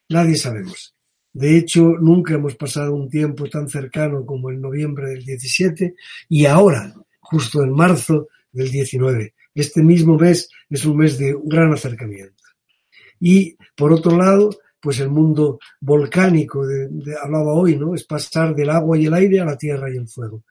[0.08, 0.94] Nadie sabemos.
[1.34, 5.94] De hecho, nunca hemos pasado un tiempo tan cercano como el noviembre del 17
[6.30, 9.34] y ahora, justo en marzo del 19.
[9.54, 12.42] Este mismo mes es un mes de gran acercamiento.
[13.20, 14.48] Y, por otro lado,
[14.80, 16.88] pues el mundo volcánico, de,
[17.22, 17.94] hablaba hoy, ¿no?
[17.94, 20.42] Es pasar del agua y el aire a la tierra y el fuego.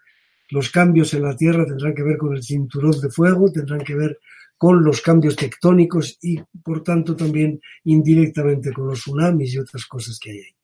[0.52, 3.96] Los cambios en la tierra tendrán que ver con el cinturón de fuego, tendrán que
[3.96, 4.20] ver
[4.58, 10.20] con los cambios tectónicos y, por tanto, también indirectamente con los tsunamis y otras cosas
[10.20, 10.56] que hay ahí.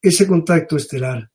[0.00, 1.30] Ese contacto estelar,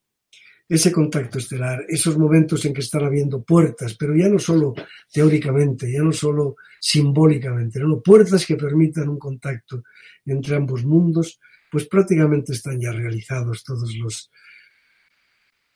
[0.67, 4.73] ese contacto estelar, esos momentos en que están habiendo puertas, pero ya no solo
[5.11, 9.83] teóricamente, ya no solo simbólicamente, no, puertas que permitan un contacto
[10.25, 14.31] entre ambos mundos, pues prácticamente están ya realizados todos los,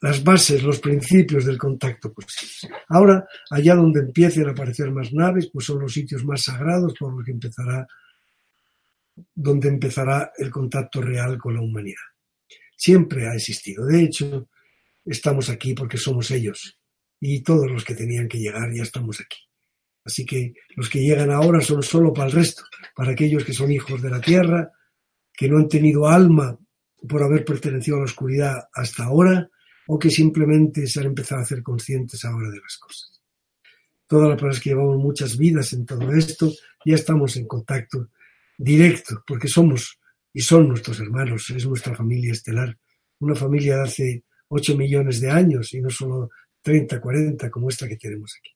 [0.02, 2.68] las bases, los principios del contacto posibles.
[2.90, 7.14] Ahora, allá donde empiecen a aparecer más naves, pues son los sitios más sagrados por
[7.14, 7.88] los que empezará,
[9.34, 11.96] donde empezará el contacto real con la humanidad.
[12.76, 13.86] Siempre ha existido.
[13.86, 14.50] De hecho,
[15.04, 16.80] estamos aquí porque somos ellos.
[17.20, 19.40] Y todos los que tenían que llegar ya estamos aquí.
[20.06, 22.64] Así que los que llegan ahora son solo para el resto,
[22.96, 24.72] para aquellos que son hijos de la tierra,
[25.34, 26.58] que no han tenido alma
[27.10, 29.50] por haber pertenecido a la oscuridad hasta ahora,
[29.88, 33.22] o que simplemente se han empezado a hacer conscientes ahora de las cosas.
[34.08, 36.52] Todas las personas que llevamos muchas vidas en todo esto,
[36.86, 38.10] ya estamos en contacto
[38.58, 40.00] directo, porque somos
[40.34, 42.78] y son nuestros hermanos, es nuestra familia estelar,
[43.20, 46.30] una familia de hace 8 millones de años y no solo
[46.62, 48.52] 30, 40 como esta que tenemos aquí.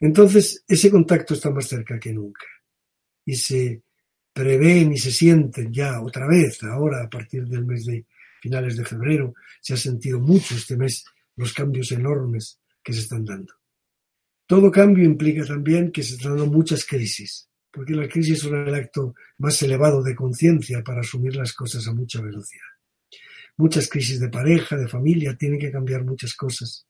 [0.00, 2.46] Entonces, ese contacto está más cerca que nunca
[3.24, 3.82] y se
[4.32, 8.04] prevén y se sienten ya otra vez, ahora a partir del mes de
[8.42, 9.34] finales de febrero,
[9.64, 13.54] se ha sentido mucho este mes los cambios enormes que se están dando.
[14.46, 18.74] Todo cambio implica también que se están dando muchas crisis, porque la crisis es el
[18.74, 22.66] acto más elevado de conciencia para asumir las cosas a mucha velocidad.
[23.56, 26.86] Muchas crisis de pareja, de familia, tienen que cambiar muchas cosas.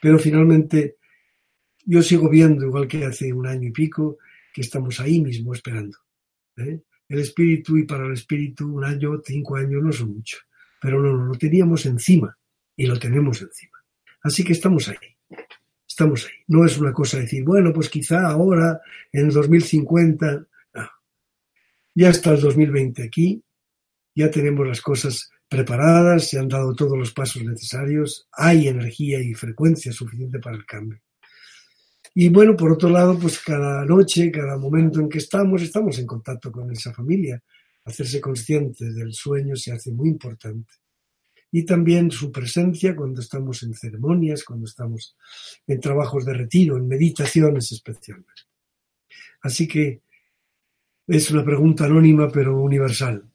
[0.00, 0.96] Pero finalmente
[1.84, 4.18] yo sigo viendo, igual que hace un año y pico,
[4.52, 5.98] que estamos ahí mismo esperando.
[6.56, 6.80] ¿eh?
[7.08, 10.38] El espíritu y para el espíritu un año, cinco años no son mucho
[10.82, 12.36] pero no, lo teníamos encima
[12.76, 13.78] y lo tenemos encima.
[14.20, 14.96] Así que estamos ahí,
[15.86, 16.42] estamos ahí.
[16.48, 18.80] No es una cosa decir, bueno, pues quizá ahora,
[19.12, 20.90] en el 2050, no.
[21.94, 23.40] Ya está el 2020 aquí,
[24.12, 29.34] ya tenemos las cosas preparadas, se han dado todos los pasos necesarios, hay energía y
[29.34, 31.00] frecuencia suficiente para el cambio.
[32.14, 36.06] Y bueno, por otro lado, pues cada noche, cada momento en que estamos, estamos en
[36.06, 37.40] contacto con esa familia,
[37.84, 40.72] hacerse consciente del sueño se hace muy importante.
[41.50, 45.16] Y también su presencia cuando estamos en ceremonias, cuando estamos
[45.66, 48.42] en trabajos de retiro, en meditaciones especialmente.
[49.42, 50.00] Así que
[51.06, 53.28] es una pregunta anónima pero universal.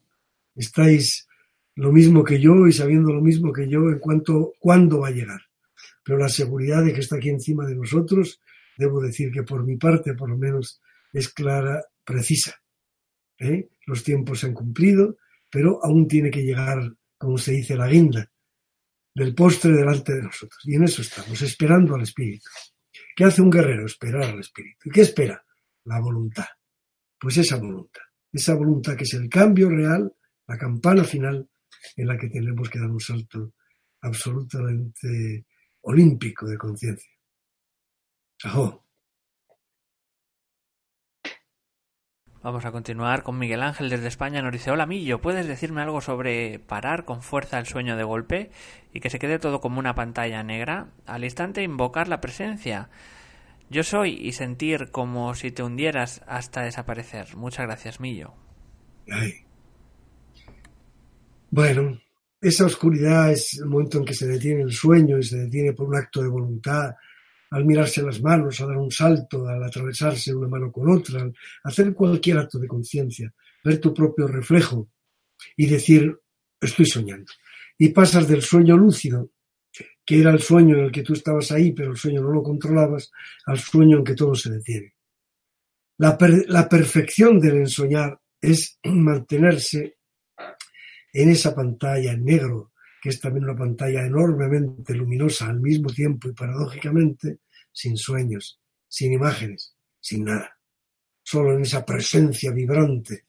[0.56, 1.28] ¿Estáis
[1.76, 5.12] lo mismo que yo y sabiendo lo mismo que yo en cuanto cuándo va a
[5.12, 5.42] llegar?
[6.02, 8.40] Pero la seguridad de que está aquí encima de nosotros,
[8.76, 10.80] debo decir que por mi parte por lo menos
[11.12, 12.60] es clara, precisa.
[13.38, 13.68] ¿eh?
[13.88, 15.16] Los tiempos se han cumplido,
[15.50, 16.78] pero aún tiene que llegar,
[17.16, 18.30] como se dice, la guinda
[19.14, 20.60] del postre delante de nosotros.
[20.64, 22.48] Y en eso estamos, esperando al Espíritu.
[23.16, 23.86] ¿Qué hace un guerrero?
[23.86, 24.88] Esperar al Espíritu.
[24.88, 25.42] ¿Y qué espera?
[25.84, 26.46] La voluntad.
[27.18, 28.02] Pues esa voluntad.
[28.30, 30.12] Esa voluntad que es el cambio real,
[30.46, 31.48] la campana final
[31.96, 33.54] en la que tenemos que dar un salto
[34.02, 35.46] absolutamente
[35.80, 37.10] olímpico de conciencia.
[42.48, 44.40] Vamos a continuar con Miguel Ángel desde España.
[44.40, 48.50] Nos dice, hola Millo, ¿puedes decirme algo sobre parar con fuerza el sueño de golpe
[48.90, 50.88] y que se quede todo como una pantalla negra?
[51.04, 52.88] Al instante invocar la presencia.
[53.68, 57.36] Yo soy y sentir como si te hundieras hasta desaparecer.
[57.36, 58.32] Muchas gracias, Millo.
[61.50, 62.00] Bueno,
[62.40, 65.86] esa oscuridad es el momento en que se detiene el sueño y se detiene por
[65.86, 66.94] un acto de voluntad,
[67.50, 71.34] al mirarse las manos, a dar un salto, al atravesarse una mano con otra, al
[71.64, 73.32] hacer cualquier acto de conciencia,
[73.64, 74.90] ver tu propio reflejo
[75.56, 76.18] y decir,
[76.60, 77.32] estoy soñando.
[77.78, 79.30] Y pasas del sueño lúcido,
[80.04, 82.42] que era el sueño en el que tú estabas ahí, pero el sueño no lo
[82.42, 83.10] controlabas,
[83.46, 84.94] al sueño en que todo se detiene.
[85.98, 89.98] La, la perfección del ensoñar es mantenerse
[91.12, 96.28] en esa pantalla en negro que es también una pantalla enormemente luminosa al mismo tiempo
[96.28, 97.40] y paradójicamente
[97.72, 100.58] sin sueños, sin imágenes, sin nada.
[101.22, 103.26] Solo en esa presencia vibrante,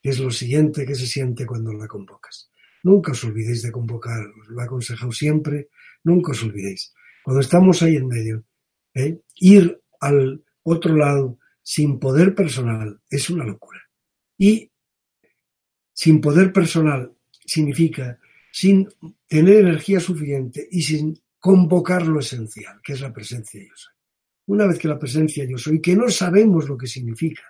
[0.00, 2.50] que es lo siguiente que se siente cuando la convocas.
[2.84, 5.68] Nunca os olvidéis de convocar, os lo he aconsejado siempre,
[6.04, 6.92] nunca os olvidéis.
[7.24, 8.44] Cuando estamos ahí en medio,
[8.94, 9.20] ¿eh?
[9.36, 13.80] ir al otro lado sin poder personal es una locura.
[14.36, 14.70] Y
[15.92, 17.12] sin poder personal
[17.44, 18.18] significa
[18.58, 18.88] sin
[19.28, 23.94] tener energía suficiente y sin convocar lo esencial, que es la presencia yo soy.
[24.46, 27.42] Una vez que la presencia yo soy, que no sabemos lo que significa,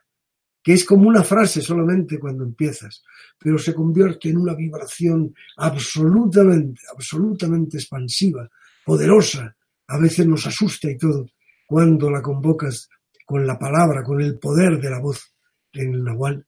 [0.63, 3.03] que es como una frase solamente cuando empiezas,
[3.39, 8.47] pero se convierte en una vibración absolutamente, absolutamente expansiva,
[8.85, 11.25] poderosa, a veces nos asusta y todo,
[11.67, 12.91] cuando la convocas
[13.25, 15.33] con la palabra, con el poder de la voz
[15.73, 16.47] en el Nahual.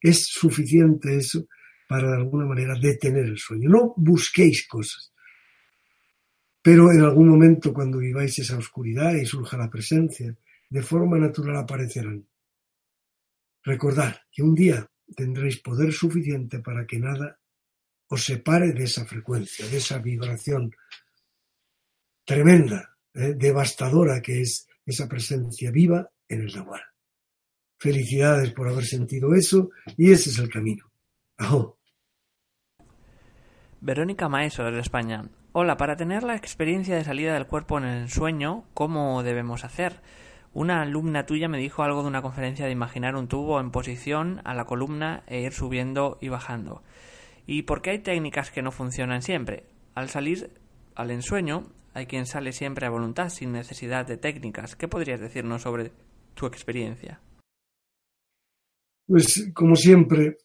[0.00, 1.46] Es suficiente eso
[1.92, 3.68] para de alguna manera detener el sueño.
[3.68, 5.12] No busquéis cosas,
[6.62, 10.34] pero en algún momento cuando viváis esa oscuridad y surja la presencia,
[10.70, 12.26] de forma natural aparecerán.
[13.62, 17.38] Recordad que un día tendréis poder suficiente para que nada
[18.08, 20.74] os separe de esa frecuencia, de esa vibración
[22.24, 26.80] tremenda, eh, devastadora que es esa presencia viva en el Nahual.
[27.78, 30.90] Felicidades por haber sentido eso y ese es el camino.
[33.84, 35.24] Verónica Maeso, de España.
[35.50, 40.00] Hola, para tener la experiencia de salida del cuerpo en el sueño, ¿cómo debemos hacer?
[40.52, 44.40] Una alumna tuya me dijo algo de una conferencia de imaginar un tubo en posición
[44.44, 46.84] a la columna e ir subiendo y bajando.
[47.44, 49.66] ¿Y por qué hay técnicas que no funcionan siempre?
[49.96, 50.52] Al salir
[50.94, 54.76] al ensueño, hay quien sale siempre a voluntad sin necesidad de técnicas.
[54.76, 55.90] ¿Qué podrías decirnos sobre
[56.34, 57.20] tu experiencia?
[59.08, 60.36] Pues como siempre,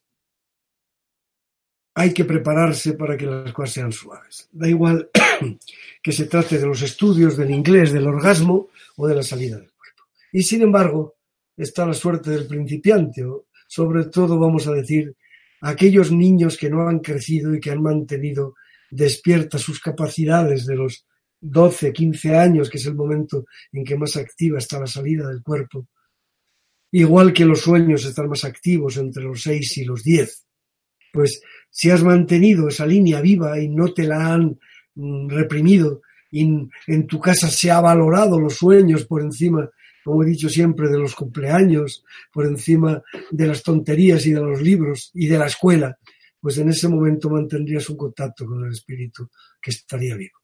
[2.00, 4.48] hay que prepararse para que las cosas sean suaves.
[4.52, 5.10] Da igual
[6.04, 9.72] que se trate de los estudios del inglés, del orgasmo o de la salida del
[9.72, 10.04] cuerpo.
[10.32, 11.16] Y sin embargo,
[11.58, 15.16] está la suerte del principiante, o sobre todo, vamos a decir,
[15.62, 18.54] aquellos niños que no han crecido y que han mantenido
[18.92, 21.04] despiertas sus capacidades de los
[21.42, 25.42] 12, 15 años, que es el momento en que más activa está la salida del
[25.42, 25.88] cuerpo.
[26.92, 30.44] Igual que los sueños están más activos entre los 6 y los 10.
[31.12, 34.60] Pues si has mantenido esa línea viva y no te la han
[34.96, 36.02] mm, reprimido
[36.32, 39.70] y en tu casa se ha valorado los sueños por encima,
[40.04, 43.02] como he dicho siempre, de los cumpleaños, por encima
[43.32, 45.98] de las tonterías y de los libros y de la escuela,
[46.40, 49.30] pues en ese momento mantendrías un contacto con el espíritu
[49.62, 50.38] que estaría vivo.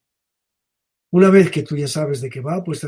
[1.11, 2.81] Una vez que tú ya sabes de qué va, pues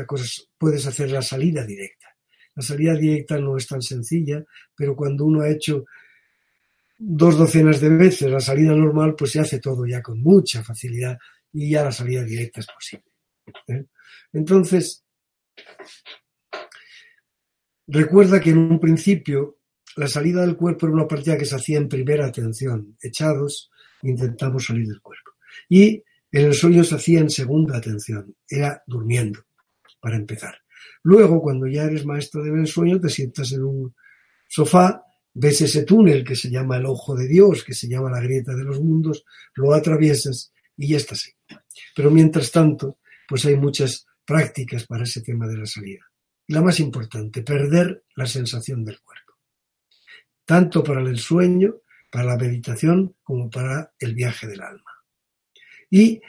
[0.58, 2.08] puedes hacer la salida directa.
[2.56, 4.44] La salida directa no es tan sencilla,
[4.74, 5.84] pero cuando uno ha hecho
[6.98, 11.18] dos docenas de veces la salida normal, pues se hace todo ya con mucha facilidad
[11.52, 13.12] y ya la salida directa es posible.
[13.68, 13.84] ¿eh?
[14.32, 15.04] Entonces,
[17.86, 19.58] recuerda que en un principio
[19.96, 23.70] la salida del cuerpo era una partida que se hacía en primera atención, echados,
[24.02, 25.32] intentamos salir del cuerpo.
[25.68, 29.40] Y en el sueño se hacía en segunda atención, era durmiendo,
[30.00, 30.54] para empezar.
[31.02, 33.94] Luego, cuando ya eres maestro del sueño, te sientas en un
[34.48, 35.05] sofá
[35.38, 38.54] ves ese túnel que se llama el ojo de Dios, que se llama la grieta
[38.54, 39.24] de los mundos,
[39.54, 41.58] lo atraviesas y ya estás ahí.
[41.94, 46.04] Pero mientras tanto, pues hay muchas prácticas para ese tema de la salida.
[46.48, 49.34] la más importante, perder la sensación del cuerpo.
[50.44, 51.80] Tanto para el sueño,
[52.10, 54.92] para la meditación, como para el viaje del alma.
[55.90, 56.20] Y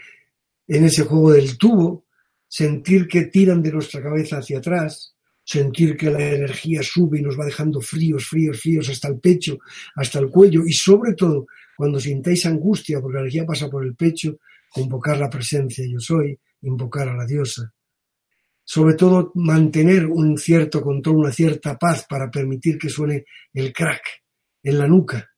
[0.67, 2.07] en ese juego del tubo,
[2.47, 5.15] sentir que tiran de nuestra cabeza hacia atrás,
[5.47, 9.57] sentir que la energía sube y nos va dejando fríos, fríos, fríos hasta el pecho,
[9.95, 13.95] hasta el cuello y sobre todo cuando sintáis angustia porque la energía pasa por el
[13.95, 14.39] pecho,
[14.69, 17.73] convocar la presencia yo soy, invocar a la diosa.
[18.61, 23.23] Sobre todo mantener un cierto control, una cierta paz para permitir que suene
[23.53, 24.01] el crack
[24.63, 25.29] en la nuca.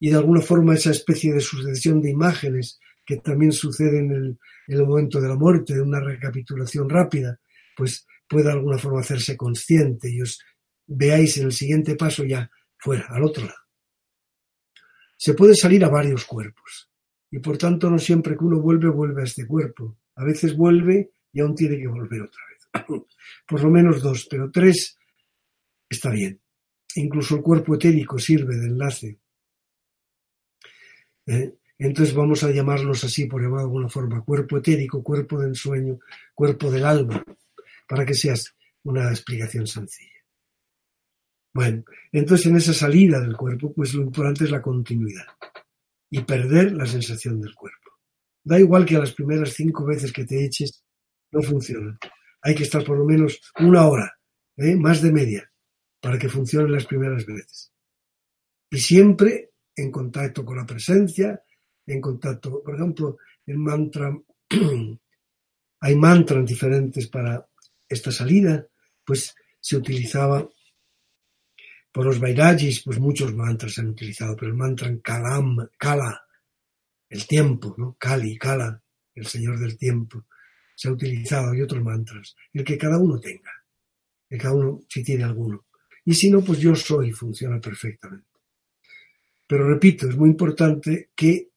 [0.00, 4.38] Y de alguna forma esa especie de sucesión de imágenes que también sucede en el,
[4.68, 7.38] en el momento de la muerte, de una recapitulación rápida,
[7.76, 10.40] pues pueda de alguna forma hacerse consciente y os
[10.86, 13.62] veáis en el siguiente paso ya fuera, al otro lado.
[15.16, 16.90] Se puede salir a varios cuerpos
[17.30, 19.98] y por tanto no siempre que uno vuelve, vuelve a este cuerpo.
[20.16, 22.86] A veces vuelve y aún tiene que volver otra vez.
[23.46, 24.96] Por lo menos dos, pero tres
[25.88, 26.40] está bien.
[26.96, 29.18] Incluso el cuerpo etérico sirve de enlace.
[31.26, 31.54] ¿Eh?
[31.78, 35.98] Entonces vamos a llamarlos así, por llamar de alguna forma, cuerpo etérico, cuerpo de ensueño,
[36.34, 37.24] cuerpo del alma,
[37.86, 38.34] para que sea
[38.84, 40.10] una explicación sencilla.
[41.54, 45.26] Bueno, entonces en esa salida del cuerpo, pues lo importante es la continuidad
[46.10, 47.90] y perder la sensación del cuerpo.
[48.42, 50.84] Da igual que a las primeras cinco veces que te eches
[51.30, 51.98] no funciona.
[52.42, 54.18] Hay que estar por lo menos una hora,
[54.56, 54.76] ¿eh?
[54.76, 55.50] más de media,
[56.00, 57.72] para que funcionen las primeras veces.
[58.70, 61.42] Y siempre en contacto con la presencia,
[61.86, 63.16] en contacto, por ejemplo,
[63.46, 64.16] en mantra,
[65.80, 67.46] hay mantras diferentes para
[67.88, 68.66] esta salida,
[69.04, 70.48] pues se utilizaba
[71.92, 76.26] por los Vairagis, pues muchos mantras se han utilizado, pero el mantra Kalam, Kala,
[77.08, 77.96] el tiempo, ¿no?
[77.98, 78.82] Kali, Kala,
[79.14, 80.26] el Señor del tiempo,
[80.74, 83.52] se ha utilizado y otros mantras, el que cada uno tenga,
[84.28, 85.66] que cada uno si tiene alguno.
[86.04, 88.28] Y si no, pues yo soy, funciona perfectamente.
[89.46, 91.50] Pero repito, es muy importante que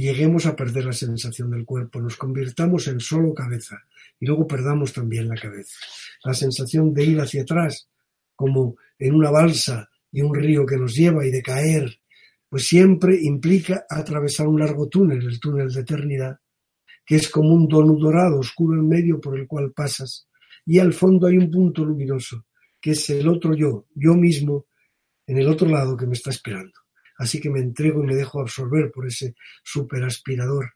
[0.00, 3.82] lleguemos a perder la sensación del cuerpo, nos convirtamos en solo cabeza
[4.18, 5.76] y luego perdamos también la cabeza.
[6.24, 7.88] La sensación de ir hacia atrás,
[8.34, 12.00] como en una balsa y un río que nos lleva y de caer,
[12.48, 16.38] pues siempre implica atravesar un largo túnel, el túnel de eternidad,
[17.04, 20.28] que es como un dono dorado oscuro en medio por el cual pasas,
[20.64, 22.46] y al fondo hay un punto luminoso,
[22.80, 24.66] que es el otro yo, yo mismo,
[25.26, 26.85] en el otro lado que me está esperando.
[27.18, 30.72] Así que me entrego y me dejo absorber por ese superaspirador,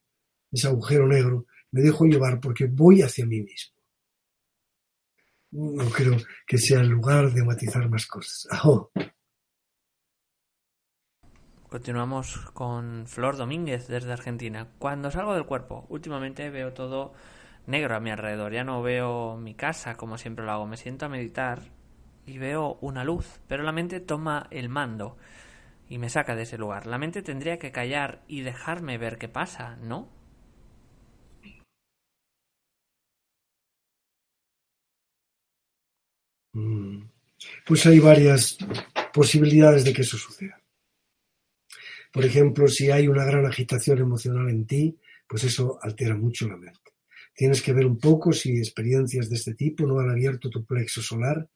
[0.50, 3.80] ese agujero negro, me dejo llevar porque voy hacia mí mismo
[5.52, 6.16] no creo
[6.46, 8.48] que sea el lugar de matizar más cosas.
[11.68, 14.66] Continuamos con Flor Domínguez desde Argentina.
[14.78, 17.12] Cuando salgo del cuerpo, últimamente veo todo
[17.66, 18.52] negro a mi alrededor.
[18.52, 20.66] Ya no veo mi casa como siempre lo hago.
[20.66, 21.62] Me siento a meditar
[22.26, 25.16] y veo una luz, pero la mente toma el mando
[25.90, 26.86] y me saca de ese lugar.
[26.86, 30.08] La mente tendría que callar y dejarme ver qué pasa, ¿no?
[36.52, 37.02] Mm.
[37.66, 38.56] Pues hay varias
[39.12, 40.62] posibilidades de que eso suceda.
[42.12, 44.96] Por ejemplo, si hay una gran agitación emocional en ti,
[45.28, 46.78] pues eso altera mucho la mente.
[47.34, 51.02] Tienes que ver un poco si experiencias de este tipo no han abierto tu plexo
[51.02, 51.48] solar,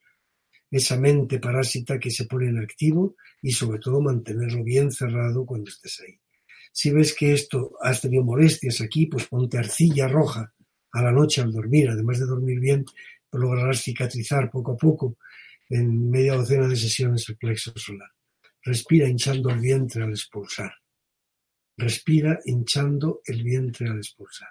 [0.77, 5.71] esa mente parásita que se pone en activo y sobre todo mantenerlo bien cerrado cuando
[5.71, 6.19] estés ahí.
[6.73, 10.53] Si ves que esto has tenido molestias aquí, pues ponte arcilla roja
[10.91, 12.85] a la noche al dormir, además de dormir bien,
[13.31, 15.17] lograrás cicatrizar poco a poco
[15.69, 18.11] en media docena de sesiones el plexo solar.
[18.63, 20.73] Respira hinchando el vientre al expulsar.
[21.77, 24.49] Respira hinchando el vientre al expulsar.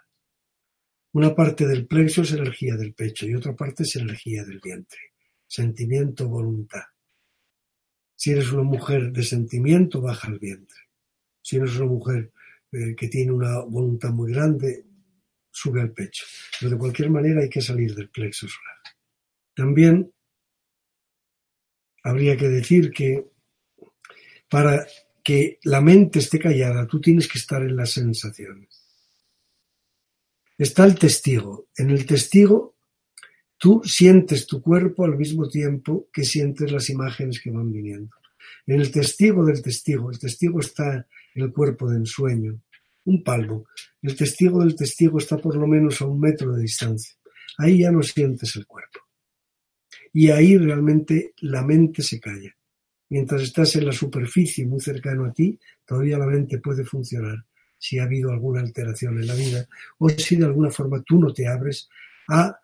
[1.14, 5.13] Una parte del plexo es energía del pecho y otra parte es energía del vientre.
[5.48, 6.84] Sentimiento, voluntad.
[8.16, 10.80] Si eres una mujer de sentimiento, baja el vientre.
[11.42, 12.32] Si eres una mujer
[12.72, 14.86] eh, que tiene una voluntad muy grande,
[15.52, 16.26] sube al pecho.
[16.60, 18.78] Pero de cualquier manera hay que salir del plexo solar.
[19.56, 20.12] También
[22.04, 23.26] habría que decir que
[24.50, 24.86] para
[25.24, 28.84] que la mente esté callada, tú tienes que estar en las sensaciones.
[30.58, 31.70] Está el testigo.
[31.76, 32.73] En el testigo,
[33.64, 38.14] tú sientes tu cuerpo al mismo tiempo que sientes las imágenes que van viniendo.
[38.68, 42.60] En el testigo del testigo, el testigo está en el cuerpo de ensueño,
[43.06, 43.66] un palmo.
[44.02, 47.16] El testigo del testigo está por lo menos a un metro de distancia.
[47.58, 49.00] Ahí ya no sientes el cuerpo.
[50.12, 52.54] Y ahí realmente la mente se calla.
[53.08, 57.46] Mientras estás en la superficie muy cercano a ti, todavía la mente puede funcionar
[57.78, 59.66] si ha habido alguna alteración en la vida
[60.00, 61.88] o si de alguna forma tú no te abres
[62.28, 62.60] a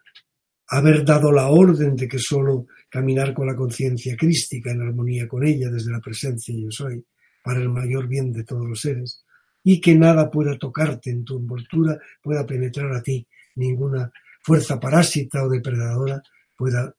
[0.69, 5.45] haber dado la orden de que solo caminar con la conciencia crística en armonía con
[5.45, 7.03] ella desde la presencia yo soy,
[7.43, 9.23] para el mayor bien de todos los seres,
[9.63, 14.11] y que nada pueda tocarte en tu envoltura, pueda penetrar a ti, ninguna
[14.41, 16.21] fuerza parásita o depredadora
[16.55, 16.93] pueda,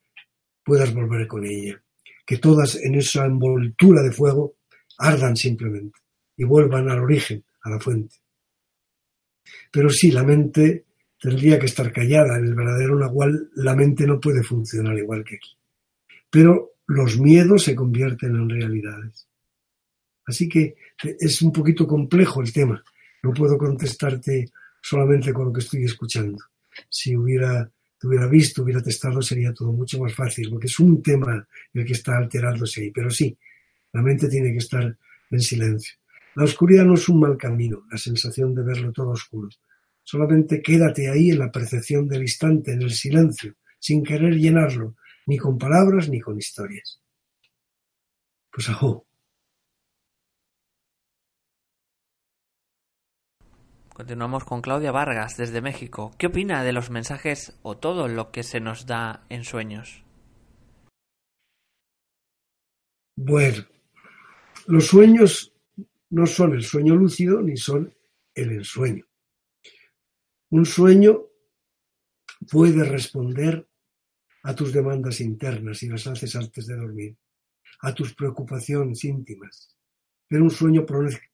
[0.63, 1.81] puedas volver con ella.
[2.25, 4.55] Que todas en esa envoltura de fuego
[4.97, 5.99] ardan simplemente
[6.37, 8.15] y vuelvan al origen, a la fuente.
[9.71, 10.85] Pero sí, la mente
[11.21, 12.37] tendría que estar callada.
[12.37, 15.55] En el verdadero Nahual la mente no puede funcionar igual que aquí.
[16.29, 19.27] Pero los miedos se convierten en realidades.
[20.25, 20.75] Así que
[21.19, 22.83] es un poquito complejo el tema.
[23.23, 24.49] No puedo contestarte
[24.81, 26.39] solamente con lo que estoy escuchando.
[26.89, 27.69] Si hubiera,
[28.01, 31.93] hubiera visto, hubiera testado, sería todo mucho más fácil, porque es un tema el que
[31.93, 32.91] está alterándose ahí.
[32.91, 33.37] Pero sí,
[33.93, 34.97] la mente tiene que estar
[35.29, 35.95] en silencio.
[36.35, 39.49] La oscuridad no es un mal camino, la sensación de verlo todo oscuro.
[40.11, 45.37] Solamente quédate ahí en la percepción del instante, en el silencio, sin querer llenarlo, ni
[45.37, 47.01] con palabras ni con historias.
[48.51, 49.07] Pues ajo.
[53.93, 56.11] Continuamos con Claudia Vargas desde México.
[56.17, 60.03] ¿Qué opina de los mensajes o todo lo que se nos da en sueños?
[63.15, 63.63] Bueno,
[64.67, 65.53] los sueños
[66.09, 67.95] no son el sueño lúcido ni son
[68.35, 69.05] el ensueño.
[70.51, 71.27] Un sueño
[72.49, 73.67] puede responder
[74.43, 77.17] a tus demandas internas y las haces antes de dormir,
[77.81, 79.77] a tus preocupaciones íntimas,
[80.27, 80.85] pero un sueño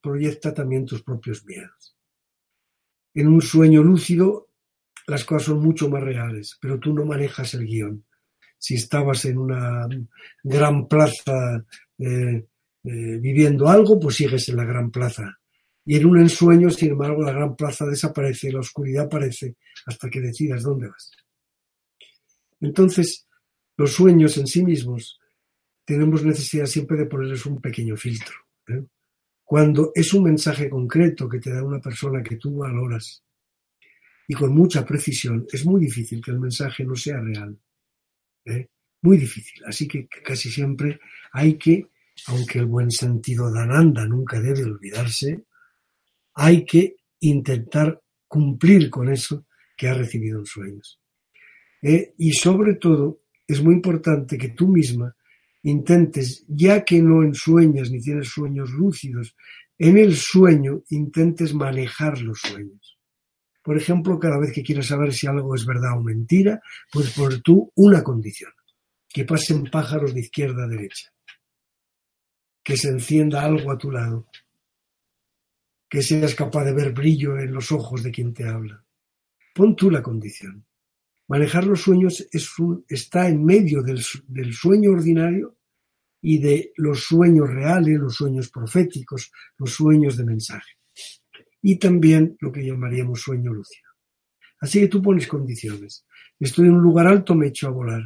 [0.02, 1.98] proyecta también tus propios miedos.
[3.16, 4.52] En un sueño lúcido
[5.08, 8.06] las cosas son mucho más reales, pero tú no manejas el guion.
[8.60, 9.88] Si estabas en una
[10.44, 11.66] gran plaza
[11.98, 12.46] eh,
[12.84, 15.40] eh, viviendo algo, pues sigues en la gran plaza.
[15.90, 20.20] Y en un ensueño, sin embargo, la gran plaza desaparece, la oscuridad aparece hasta que
[20.20, 21.12] decidas dónde vas.
[22.60, 23.26] Entonces,
[23.78, 25.18] los sueños en sí mismos
[25.86, 28.36] tenemos necesidad siempre de ponerles un pequeño filtro.
[28.68, 28.84] ¿eh?
[29.46, 33.24] Cuando es un mensaje concreto que te da una persona que tú valoras
[34.28, 37.58] y con mucha precisión, es muy difícil que el mensaje no sea real.
[38.44, 38.68] ¿eh?
[39.04, 39.64] Muy difícil.
[39.64, 41.00] Así que casi siempre
[41.32, 41.88] hay que,
[42.26, 45.47] aunque el buen sentido de Ananda nunca debe olvidarse,
[46.40, 51.02] hay que intentar cumplir con eso que ha recibido en sueños.
[51.82, 52.14] ¿eh?
[52.18, 55.16] y sobre todo, es muy importante que tú misma
[55.64, 59.36] intentes, ya que no ensueñas ni tienes sueños lúcidos,
[59.80, 63.00] en el sueño intentes manejar los sueños.
[63.64, 66.62] Por ejemplo, cada vez que quieras saber si algo es verdad o mentira,
[66.92, 68.52] puedes poner tú una condición,
[69.10, 71.12] que pasen pájaros de izquierda a derecha,
[72.64, 74.28] que se encienda algo a tu lado,
[75.90, 78.84] que seas capaz de ver brillo en los ojos de quien te habla.
[79.54, 80.66] Pon tú la condición.
[81.28, 82.26] Manejar los sueños
[82.88, 84.02] está en medio del,
[84.54, 85.58] sueño ordinario
[86.22, 90.78] y de los sueños reales, los sueños proféticos, los sueños de mensaje.
[91.62, 93.90] Y también lo que llamaríamos sueño lúcido.
[94.60, 96.06] Así que tú pones condiciones.
[96.40, 98.04] Estoy en un lugar alto, me echo a volar.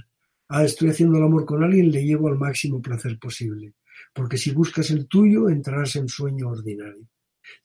[0.49, 3.75] Ah, estoy haciendo el amor con alguien, le llevo al máximo placer posible.
[4.13, 7.07] Porque si buscas el tuyo, entrarás en sueño ordinario.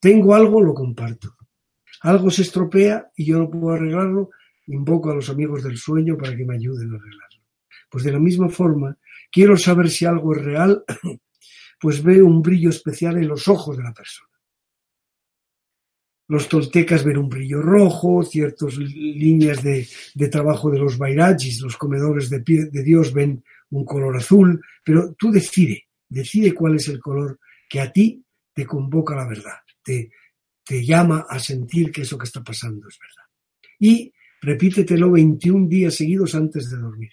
[0.01, 1.37] Tengo algo, lo comparto.
[2.03, 4.31] Algo se estropea y yo no puedo arreglarlo,
[4.69, 7.43] Invoco a los amigos del sueño para que me ayuden a arreglarlo.
[7.89, 8.99] Pues de la misma forma,
[9.31, 10.85] quiero saber si algo es real,
[11.81, 14.29] pues veo un brillo especial en los ojos de la persona.
[16.29, 19.87] Los toltecas ven un brillo rojo, ciertas líneas de,
[20.29, 25.31] trabajo de los bairagis, los comedores de, de Dios ven un color azul, pero tú
[25.31, 31.27] decide, decide cuál es el color que a ti te convoca la verdad, te, llama
[31.29, 33.31] a sentir que eso que está pasando es verdad.
[33.79, 37.13] Y repítetelo 21 días seguidos antes de dormir.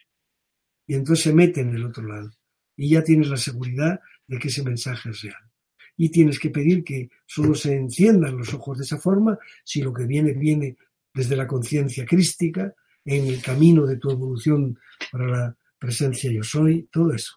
[0.88, 2.32] Y entonces se mete en el otro lado.
[2.76, 5.52] Y ya tienes la seguridad de que ese mensaje es real.
[5.96, 9.94] Y tienes que pedir que solo se enciendan los ojos de esa forma si lo
[9.94, 10.76] que viene viene
[11.14, 12.74] desde la conciencia crística,
[13.06, 14.80] en el camino de tu evolución
[15.12, 17.34] para la presencia yo soy, todo eso.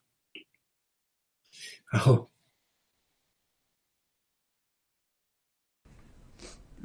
[1.91, 2.36] Ajo.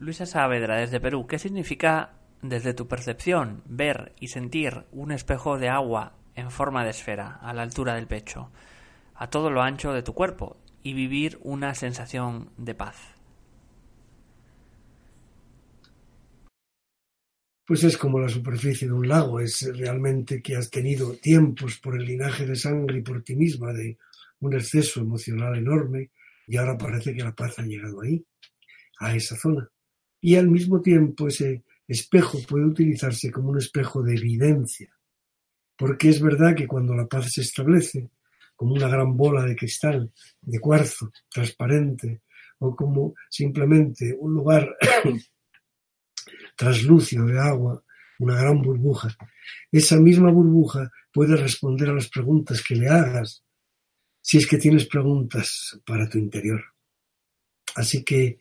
[0.02, 5.70] Luisa Saavedra, desde Perú, ¿qué significa desde tu percepción, ver y sentir un espejo de
[5.70, 8.49] agua en forma de esfera a la altura del pecho,
[9.14, 12.97] a todo lo ancho de tu cuerpo y vivir una sensación de paz.
[17.68, 21.95] Pues es como la superficie de un lago, es realmente que has tenido tiempos por
[21.95, 23.99] el linaje de sangre y por ti misma de
[24.39, 26.10] un exceso emocional enorme
[26.47, 28.26] y ahora parece que la paz ha llegado ahí,
[28.99, 29.70] a esa zona.
[30.22, 34.95] Y al mismo tiempo ese espejo puede utilizarse como un espejo de evidencia,
[35.76, 38.09] porque es verdad que cuando la paz se establece,
[38.55, 42.22] como una gran bola de cristal, de cuarzo, transparente,
[42.59, 44.78] o como simplemente un lugar
[46.55, 47.84] traslúcido de agua,
[48.19, 49.09] una gran burbuja,
[49.72, 53.43] esa misma burbuja puede responder a las preguntas que le hagas,
[54.22, 56.63] si es que tienes preguntas para tu interior.
[57.76, 58.38] Así que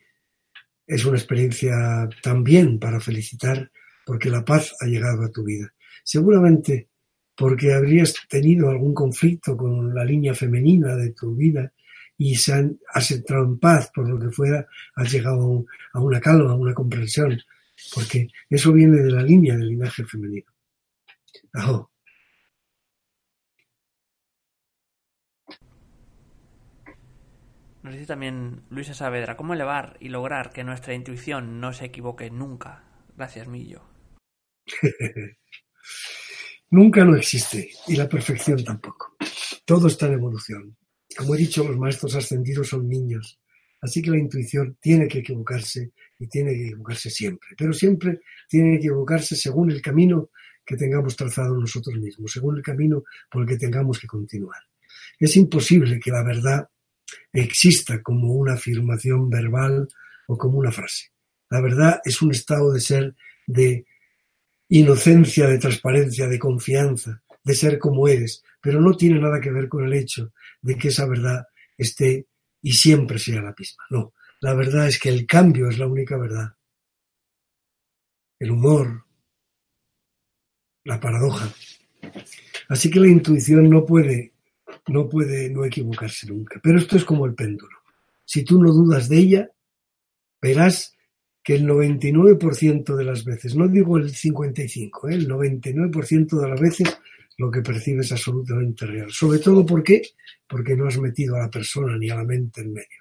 [0.91, 3.71] es una experiencia también para felicitar
[4.05, 5.73] porque la paz ha llegado a tu vida.
[6.03, 6.89] Seguramente
[7.37, 11.73] porque habrías tenido algún conflicto con la línea femenina de tu vida
[12.19, 14.67] y se han, has entrado en paz por lo que fuera,
[14.97, 17.41] has llegado a una calma, a una comprensión,
[17.95, 20.51] porque eso viene de la línea del linaje femenino.
[28.07, 32.85] También Luisa Saavedra, ¿cómo elevar y lograr que nuestra intuición no se equivoque nunca?
[33.17, 33.83] Gracias, Millo.
[36.71, 39.17] nunca no existe y la perfección tampoco.
[39.65, 40.77] Todo está en evolución.
[41.17, 43.41] Como he dicho, los maestros ascendidos son niños,
[43.81, 48.71] así que la intuición tiene que equivocarse y tiene que equivocarse siempre, pero siempre tiene
[48.73, 50.31] que equivocarse según el camino
[50.65, 54.61] que tengamos trazado nosotros mismos, según el camino por el que tengamos que continuar.
[55.19, 56.69] Es imposible que la verdad
[57.33, 59.89] exista como una afirmación verbal
[60.27, 61.13] o como una frase.
[61.49, 63.15] La verdad es un estado de ser
[63.47, 63.87] de
[64.69, 69.69] inocencia, de transparencia, de confianza, de ser como eres, pero no tiene nada que ver
[69.69, 70.33] con el hecho
[70.63, 71.47] de que esa verdad
[71.77, 72.27] esté
[72.63, 73.85] y siempre sea la misma.
[73.91, 76.55] No, la verdad es que el cambio es la única verdad.
[78.39, 79.05] El humor,
[80.85, 81.53] la paradoja.
[82.69, 84.33] Así que la intuición no puede
[84.89, 86.61] no puede no equivocarse nunca.
[86.63, 87.79] Pero esto es como el péndulo.
[88.25, 89.51] Si tú no dudas de ella,
[90.41, 90.97] verás
[91.43, 95.15] que el 99% de las veces, no digo el 55, ¿eh?
[95.15, 96.99] el 99% de las veces
[97.39, 99.11] lo que percibes es absolutamente real.
[99.11, 100.03] Sobre todo ¿por qué?
[100.47, 103.01] Porque no has metido a la persona ni a la mente en medio.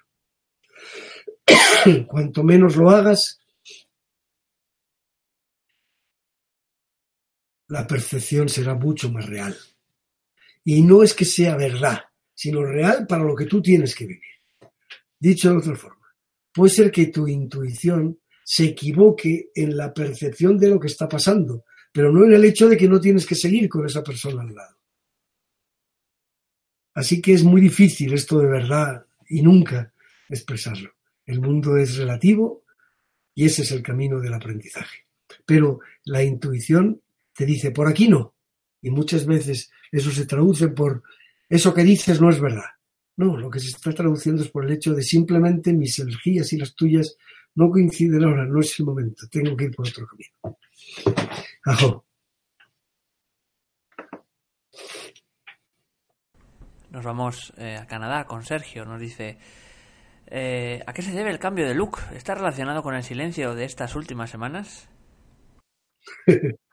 [2.06, 3.38] Cuanto menos lo hagas,
[7.68, 9.56] la percepción será mucho más real.
[10.64, 12.00] Y no es que sea verdad,
[12.34, 14.22] sino real para lo que tú tienes que vivir.
[15.18, 16.06] Dicho de otra forma,
[16.52, 21.64] puede ser que tu intuición se equivoque en la percepción de lo que está pasando,
[21.92, 24.54] pero no en el hecho de que no tienes que seguir con esa persona al
[24.54, 24.76] lado.
[26.94, 29.92] Así que es muy difícil esto de verdad y nunca
[30.28, 30.90] expresarlo.
[31.24, 32.64] El mundo es relativo
[33.34, 35.06] y ese es el camino del aprendizaje.
[35.46, 37.00] Pero la intuición
[37.32, 38.34] te dice, por aquí no,
[38.82, 41.02] y muchas veces eso se traduce por
[41.48, 42.70] eso que dices no es verdad.
[43.16, 46.58] No, lo que se está traduciendo es por el hecho de simplemente mis energías y
[46.58, 47.16] las tuyas
[47.54, 50.58] no coinciden ahora, no es el momento, tengo que ir por otro camino.
[51.64, 52.04] Ajo.
[56.90, 58.84] Nos vamos eh, a Canadá con Sergio.
[58.84, 59.38] Nos dice,
[60.26, 61.98] eh, ¿a qué se debe el cambio de look?
[62.14, 64.88] ¿Está relacionado con el silencio de estas últimas semanas?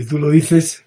[0.00, 0.82] Si tú lo dices,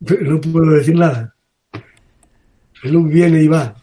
[0.00, 1.36] no puedo decir nada.
[2.82, 3.80] El look viene y va.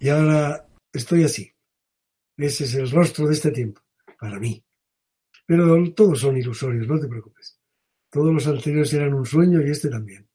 [0.00, 1.52] Y ahora estoy así.
[2.38, 3.82] Ese es el rostro de este tiempo,
[4.18, 4.64] para mí.
[5.44, 7.60] Pero todos son ilusorios, no te preocupes.
[8.10, 10.26] Todos los anteriores eran un sueño y este también.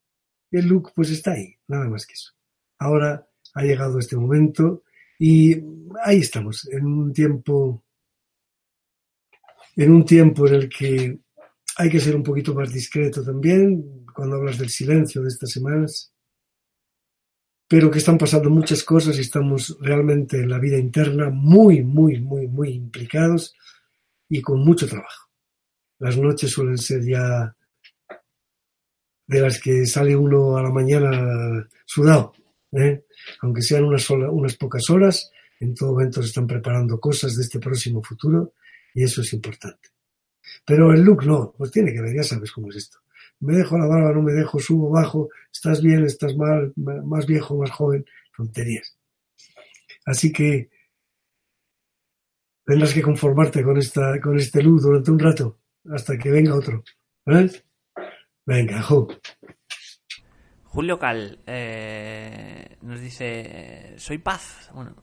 [0.51, 2.33] El look pues está ahí, nada más que eso.
[2.77, 4.83] Ahora ha llegado este momento
[5.17, 5.55] y
[6.03, 7.83] ahí estamos, en un tiempo
[9.75, 11.19] en un tiempo en el que
[11.77, 16.13] hay que ser un poquito más discreto también, cuando hablas del silencio de estas semanas,
[17.67, 22.19] pero que están pasando muchas cosas y estamos realmente en la vida interna muy, muy,
[22.19, 23.55] muy, muy implicados
[24.27, 25.29] y con mucho trabajo.
[25.99, 27.55] Las noches suelen ser ya
[29.25, 32.33] de las que sale uno a la mañana sudado,
[32.73, 33.05] ¿eh?
[33.41, 37.59] aunque sean unas, unas pocas horas, en todo momento se están preparando cosas de este
[37.59, 38.53] próximo futuro
[38.93, 39.89] y eso es importante.
[40.65, 42.99] Pero el look no, pues tiene que ver, ya sabes cómo es esto.
[43.39, 47.57] Me dejo la barba, no me dejo, subo, bajo, estás bien, estás mal, más viejo,
[47.57, 48.97] más joven, tonterías.
[50.05, 50.69] Así que
[52.65, 55.59] tendrás que conformarte con esta, con este look durante un rato,
[55.91, 56.83] hasta que venga otro.
[57.27, 57.49] ¿eh?
[58.45, 59.07] Venga, jo.
[60.63, 64.69] Julio Cal eh, nos dice, soy Paz.
[64.73, 64.95] Bueno,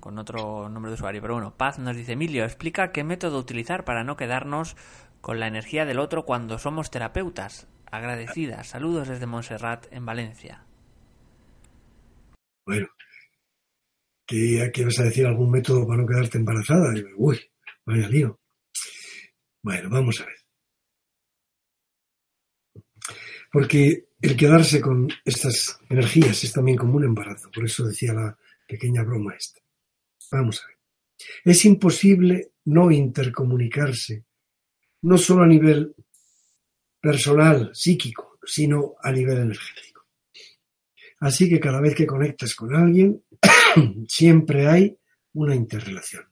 [0.00, 3.84] con, otro nombre de usuario, pero bueno, Paz nos dice, Emilio, explica qué método utilizar
[3.84, 4.76] para no quedarnos
[5.20, 7.66] con la energía del otro cuando somos terapeutas.
[7.90, 8.64] Agradecida.
[8.64, 10.64] Saludos desde Montserrat, en Valencia.
[12.66, 12.86] Bueno,
[14.26, 16.92] ¿qué, vas a decir algún método para no quedarte embarazada?
[17.16, 17.40] Uy,
[17.86, 18.38] vaya lío.
[19.62, 20.36] Bueno, vamos a ver.
[23.50, 27.50] Porque el quedarse con estas energías es también como un embarazo.
[27.50, 28.38] Por eso decía la,
[28.68, 29.60] pequeña broma esta.
[30.30, 30.76] Vamos a ver.
[31.44, 34.24] Es imposible no intercomunicarse,
[35.02, 35.94] no solo a nivel
[37.00, 40.06] personal, psíquico, sino a nivel energético.
[41.20, 43.22] Así que cada vez que conectas con alguien,
[44.08, 44.96] siempre hay
[45.32, 46.24] una interrelación.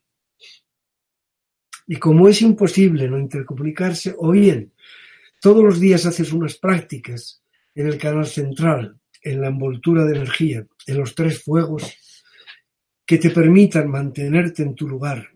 [1.87, 4.73] Y como es imposible no intercomunicarse, o bien
[5.41, 7.41] todos los días haces unas prácticas
[7.75, 11.83] en el canal central, en la envoltura de energía, en los tres fuegos,
[13.07, 15.29] que te permitan mantenerte en tu lugar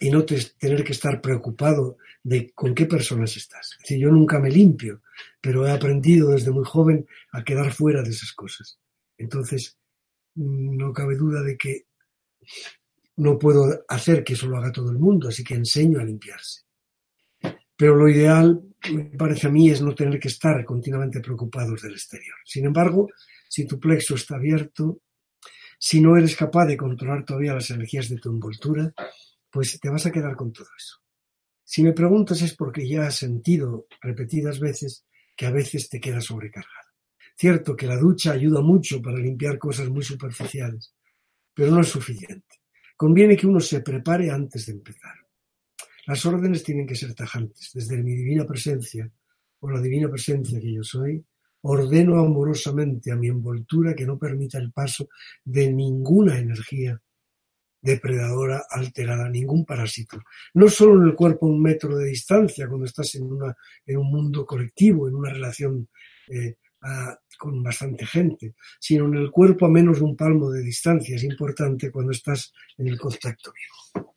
[0.00, 3.70] y no tener que estar preocupado de con qué personas estás.
[3.74, 5.00] Es decir, yo nunca me limpio,
[5.40, 8.80] pero he aprendido desde muy joven a quedar fuera de esas cosas.
[9.16, 9.78] Entonces,
[10.34, 11.86] no cabe duda de que
[13.18, 16.62] no puedo hacer que eso lo haga todo el mundo, así que enseño a limpiarse.
[17.76, 18.60] Pero lo ideal,
[18.92, 22.38] me parece a mí, es no tener que estar continuamente preocupados del exterior.
[22.44, 23.08] Sin embargo,
[23.48, 25.00] si tu plexo está abierto,
[25.84, 28.94] si no eres capaz de controlar todavía las energías de tu envoltura,
[29.50, 30.98] pues te vas a quedar con todo eso.
[31.64, 35.04] Si me preguntas es porque ya has sentido repetidas veces
[35.36, 36.88] que a veces te quedas sobrecargado.
[37.36, 40.94] Cierto que la ducha ayuda mucho para limpiar cosas muy superficiales,
[41.52, 42.60] pero no es suficiente.
[42.96, 45.16] Conviene que uno se prepare antes de empezar.
[46.06, 47.72] Las órdenes tienen que ser tajantes.
[47.74, 49.10] Desde mi divina presencia,
[49.58, 51.26] o la divina presencia que yo soy,
[51.62, 55.08] ordeno amorosamente a mi envoltura que no permita el paso
[55.44, 57.00] de ninguna energía
[57.80, 60.20] depredadora alterada, ningún parásito.
[60.54, 63.96] No solo en el cuerpo a un metro de distancia, cuando estás en, una, en
[63.96, 65.88] un mundo colectivo, en una relación
[66.28, 66.56] eh,
[67.38, 71.16] con bastante gente, sino en el cuerpo a menos de un palmo de distancia.
[71.16, 74.12] Es importante cuando estás en el contacto vivo.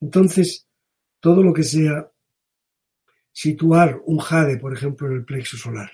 [0.00, 0.68] Entonces,
[1.20, 2.08] todo lo que sea
[3.34, 5.90] situar un jade, por ejemplo, en el plexo solar,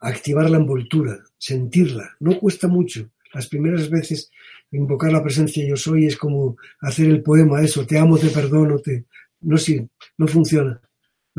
[0.00, 3.10] activar la envoltura, sentirla, no cuesta mucho.
[3.34, 4.30] Las primeras veces
[4.70, 8.78] invocar la presencia yo soy es como hacer el poema eso, te amo, te perdono,
[8.78, 9.04] te...
[9.40, 10.80] No, sí, no funciona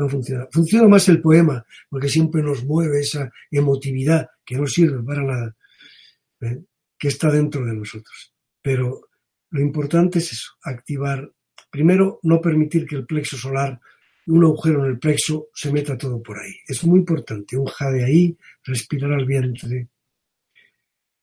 [0.00, 0.48] no funciona.
[0.50, 5.56] Funciona más el poema, porque siempre nos mueve esa emotividad que no sirve para nada,
[6.40, 6.62] ¿eh?
[6.98, 8.32] que está dentro de nosotros.
[8.62, 9.08] Pero
[9.50, 11.30] lo importante es eso, activar,
[11.70, 13.80] primero, no permitir que el plexo solar,
[14.26, 16.52] un agujero en el plexo, se meta todo por ahí.
[16.66, 19.88] Es muy importante, un jade ahí, respirar al vientre.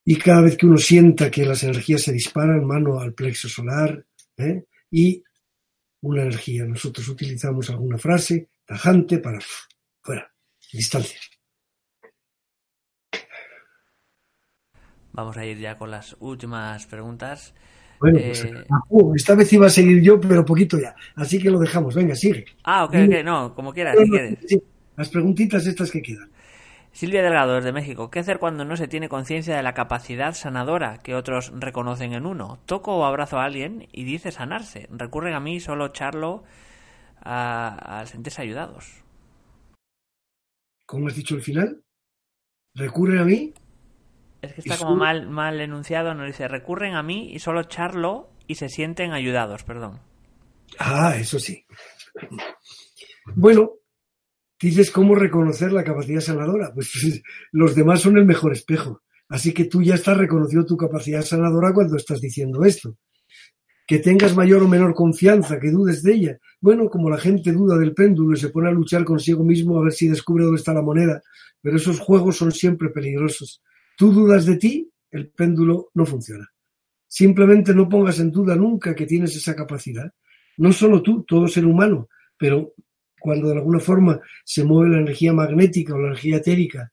[0.06, 4.06] Y cada vez que uno sienta que las energías se disparan, mano al plexo solar,
[4.38, 4.66] ¿eh?
[4.90, 5.24] y
[6.02, 6.66] una energía.
[6.66, 9.40] Nosotros utilizamos alguna frase tajante para
[10.02, 10.32] fuera,
[10.72, 11.20] distancia.
[15.12, 17.54] Vamos a ir ya con las últimas preguntas.
[18.00, 18.54] Bueno, pues, eh,
[18.90, 20.96] uh, esta vez iba a seguir yo, pero poquito ya.
[21.16, 21.96] Así que lo dejamos.
[21.96, 22.46] Venga, sigue.
[22.64, 24.38] Ah, ok, ok, no, como quieras, si quieres.
[24.96, 26.30] las preguntitas estas que quedan.
[26.98, 28.10] Silvia Delgado, desde México.
[28.10, 32.26] ¿Qué hacer cuando no se tiene conciencia de la capacidad sanadora que otros reconocen en
[32.26, 32.58] uno?
[32.66, 34.88] Toco o abrazo a alguien y dice sanarse.
[34.92, 36.44] Recurren a mí, solo charlo
[37.22, 39.04] a, sentirse ayudados.
[40.88, 41.84] ¿Cómo has dicho el final?
[42.74, 43.54] ¿Recurren a mí?
[44.48, 48.30] Es que está como mal, mal enunciado, nos dice, recurren a mí y solo charlo
[48.48, 50.00] y se sienten ayudados, perdón.
[50.80, 51.66] Ah, eso sí.
[53.36, 53.72] Bueno,
[54.60, 56.72] dices cómo reconocer la capacidad sanadora.
[56.74, 57.22] Pues
[57.52, 59.02] los demás son el mejor espejo.
[59.30, 62.98] Así que tú ya estás reconocido tu capacidad sanadora cuando estás diciendo esto
[63.88, 66.38] que tengas mayor o menor confianza, que dudes de ella.
[66.60, 69.84] Bueno, como la gente duda del péndulo y se pone a luchar consigo mismo a
[69.84, 71.22] ver si descubre dónde está la moneda,
[71.62, 73.64] pero esos juegos son siempre peligrosos.
[73.98, 76.48] Tú dudas de ti, el péndulo no funciona.
[77.08, 80.14] Simplemente no pongas en duda nunca que tienes esa capacidad.
[80.58, 82.76] No solo tú, todo ser humano, pero
[83.20, 86.92] cuando de alguna forma se mueve la energía magnética o la energía etérica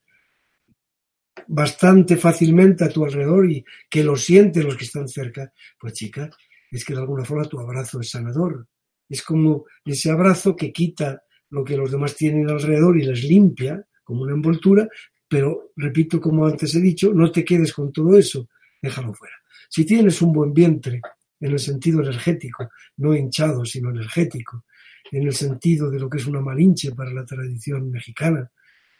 [1.48, 6.30] bastante fácilmente a tu alrededor y que lo sienten los que están cerca, pues chica,
[6.70, 8.66] es que de alguna forma tu abrazo es sanador.
[9.11, 13.86] Es como ese abrazo que quita lo que los demás tienen alrededor y les limpia,
[14.02, 14.88] como una envoltura,
[15.29, 18.49] pero repito, como antes he dicho, no te quedes con todo eso,
[18.81, 19.35] déjalo fuera.
[19.68, 21.01] Si tienes un buen vientre,
[21.41, 24.64] en el sentido energético, no hinchado, sino energético,
[25.11, 28.51] en el sentido de lo que es una malinche para la tradición mexicana,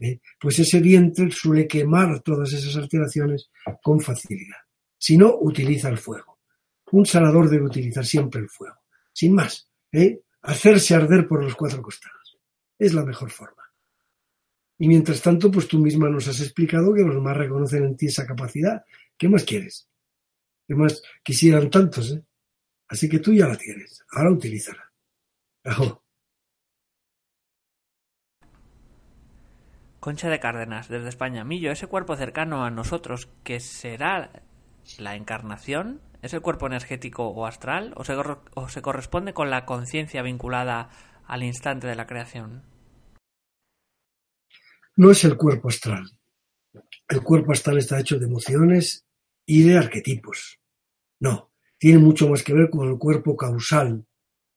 [0.01, 0.20] ¿eh?
[0.39, 3.51] pues ese vientre suele quemar todas esas alteraciones
[3.83, 4.59] con facilidad.
[4.99, 6.39] Si no, utiliza el fuego.
[6.93, 8.77] Un sanador debe utilizar siempre el fuego.
[9.12, 10.20] Sin más, ¿eh?
[10.43, 12.39] hacerse arder por los cuatro costados.
[12.79, 13.64] Es la mejor forma.
[14.79, 18.07] Y mientras tanto, pues tú misma nos has explicado que los demás reconocen en ti
[18.07, 18.85] esa capacidad.
[19.16, 19.89] ¿Qué más quieres?
[20.66, 22.12] ¿Qué más quisieran tantos?
[22.12, 22.22] Eh?
[22.89, 24.05] Así que tú ya la tienes.
[24.11, 24.93] Ahora utilízala.
[30.01, 31.45] Concha de Cárdenas, desde España.
[31.45, 34.45] Millo, ese cuerpo cercano a nosotros que será
[34.99, 40.89] la encarnación ¿Es el cuerpo energético o astral o se, corresponde con la conciencia vinculada
[41.27, 42.62] al instante de la creación?
[44.97, 46.11] No es el cuerpo astral.
[47.09, 49.07] el cuerpo astral está hecho de emociones
[49.47, 50.61] y de arquetipos.
[51.20, 54.07] No, tiene mucho más que ver con el cuerpo causal,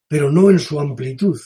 [0.08, 1.40] pero no en su amplitud,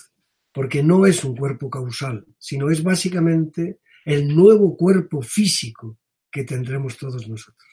[0.53, 5.97] porque no es un cuerpo causal, sino es básicamente el nuevo cuerpo físico
[6.29, 7.69] que tendremos todos nosotros.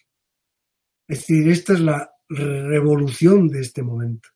[1.07, 4.29] Es decir, esta es la revolución de este momento,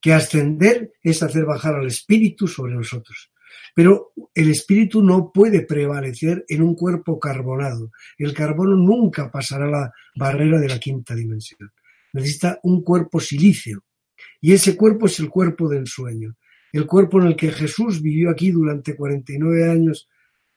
[0.00, 3.30] que ascender es hacer bajar al espíritu sobre nosotros.
[3.74, 7.90] Pero el espíritu no puede prevalecer en un cuerpo carbonado.
[8.18, 11.70] El carbono nunca pasará la barrera de la quinta dimensión.
[12.12, 13.84] Necesita un cuerpo silicio.
[14.40, 16.36] Y ese cuerpo es el cuerpo del sueño.
[16.72, 20.08] El cuerpo en el que Jesús vivió aquí durante 49 años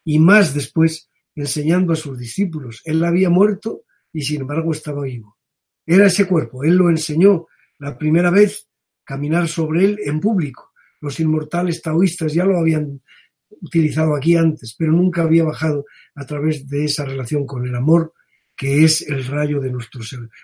[0.04, 2.82] y más después enseñando a sus discípulos.
[2.86, 5.38] Él había muerto y sin embargo estaba vivo.
[5.86, 6.64] Era ese cuerpo.
[6.64, 7.47] Él lo enseñó
[7.78, 8.70] la primera vez
[9.04, 10.68] caminar sobre él en público.
[11.02, 13.02] Los inmortales taoístas ya lo habían
[13.50, 15.86] utilizado aquí antes, pero nunca había bajado
[16.16, 18.14] a través de esa relación con el amor
[18.56, 20.02] que es el rayo de nuestro,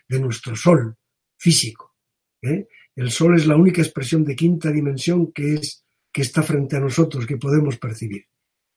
[0.08, 0.95] de nuestro sol
[1.38, 1.95] físico.
[2.41, 2.68] ¿eh?
[2.95, 6.80] El sol es la única expresión de quinta dimensión que es que está frente a
[6.80, 8.26] nosotros, que podemos percibir.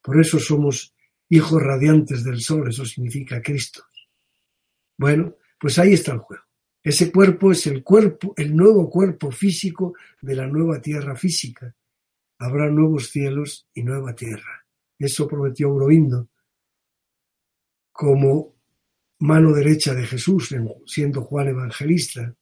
[0.01, 0.93] Por eso somos
[1.29, 3.85] hijos radiantes del sol, eso significa Cristo.
[4.97, 6.43] Bueno, pues ahí está el juego.
[6.89, 11.75] Ese cuerpo es el cuerpo, el nuevo cuerpo físico de la nueva tierra física.
[12.39, 14.65] Habrá nuevos cielos y nueva tierra.
[14.97, 16.29] Eso prometió Aurobindo
[17.91, 18.55] como
[19.19, 20.49] mano derecha de Jesús,
[20.87, 22.35] siendo Juan Evangelista.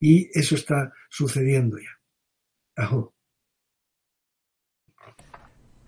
[0.00, 2.00] Y eso está sucediendo ya.
[2.74, 3.14] Ajo.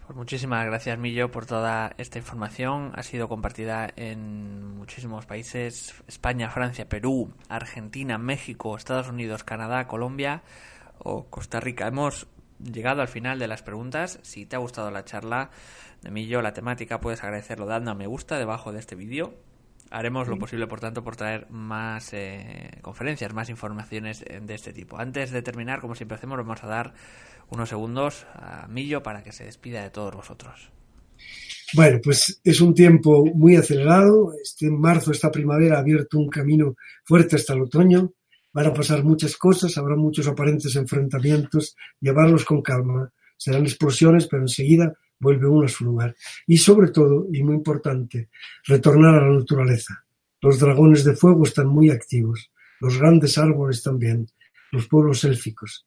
[0.08, 2.92] Pues muchísimas gracias, Millo, por toda esta información.
[2.94, 10.40] Ha sido compartida en muchísimos países: España, Francia, Perú, Argentina, México, Estados Unidos, Canadá, Colombia
[10.98, 11.86] o Costa Rica.
[11.86, 12.26] Hemos
[12.58, 14.18] llegado al final de las preguntas.
[14.22, 15.50] Si te ha gustado la charla
[16.00, 19.34] de Millo, la temática, puedes agradecerlo dando a me gusta debajo de este vídeo.
[19.90, 24.98] Haremos lo posible, por tanto, por traer más eh, conferencias, más informaciones de este tipo.
[24.98, 26.94] Antes de terminar, como siempre hacemos, vamos a dar
[27.48, 30.70] unos segundos a Millo para que se despida de todos vosotros.
[31.74, 34.32] Bueno, pues es un tiempo muy acelerado.
[34.42, 38.12] Este marzo, esta primavera ha abierto un camino fuerte hasta el otoño.
[38.52, 41.76] Van a pasar muchas cosas, habrá muchos aparentes enfrentamientos.
[42.00, 43.12] Llevarlos con calma.
[43.36, 46.14] Serán explosiones, pero enseguida vuelve uno a su lugar.
[46.46, 48.28] Y sobre todo, y muy importante,
[48.64, 50.04] retornar a la naturaleza.
[50.40, 52.50] Los dragones de fuego están muy activos,
[52.80, 54.28] los grandes árboles también,
[54.70, 55.86] los pueblos élficos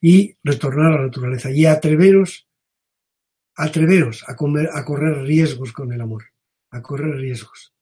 [0.00, 2.48] y retornar a la naturaleza y atreveros,
[3.54, 6.24] atreveros a, comer, a correr riesgos con el amor,
[6.70, 7.74] a correr riesgos.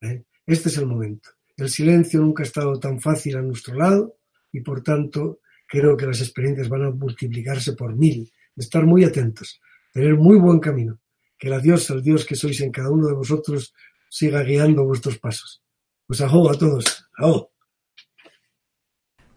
[0.00, 0.24] ¿eh?
[0.46, 1.30] Este es el momento.
[1.56, 4.16] El silencio nunca ha estado tan fácil a nuestro lado
[4.52, 8.30] y por tanto creo que las experiencias van a multiplicarse por mil.
[8.56, 9.60] Estar muy atentos,
[9.94, 10.98] tener muy buen camino.
[11.38, 13.72] Que la Dios, el Dios que sois en cada uno de vosotros,
[14.10, 15.62] siga guiando vuestros pasos.
[16.06, 17.08] Pues ajo a todos.
[17.16, 17.52] Ajo.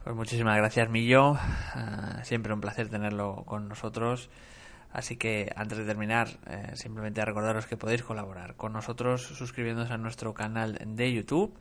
[0.03, 1.35] Pues muchísimas gracias, Millo.
[1.35, 4.29] Ah, siempre un placer tenerlo con nosotros.
[4.91, 9.97] Así que antes de terminar, eh, simplemente recordaros que podéis colaborar con nosotros suscribiéndose a
[9.97, 11.53] nuestro canal de YouTube.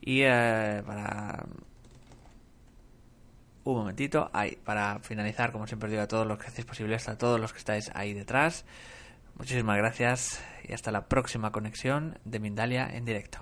[0.00, 1.46] Y eh, para
[3.72, 7.18] un momentito, ahí, para finalizar, como siempre digo, a todos los que hacéis posible, a
[7.18, 8.64] todos los que estáis ahí detrás.
[9.36, 13.38] Muchísimas gracias y hasta la próxima conexión de Mindalia en directo.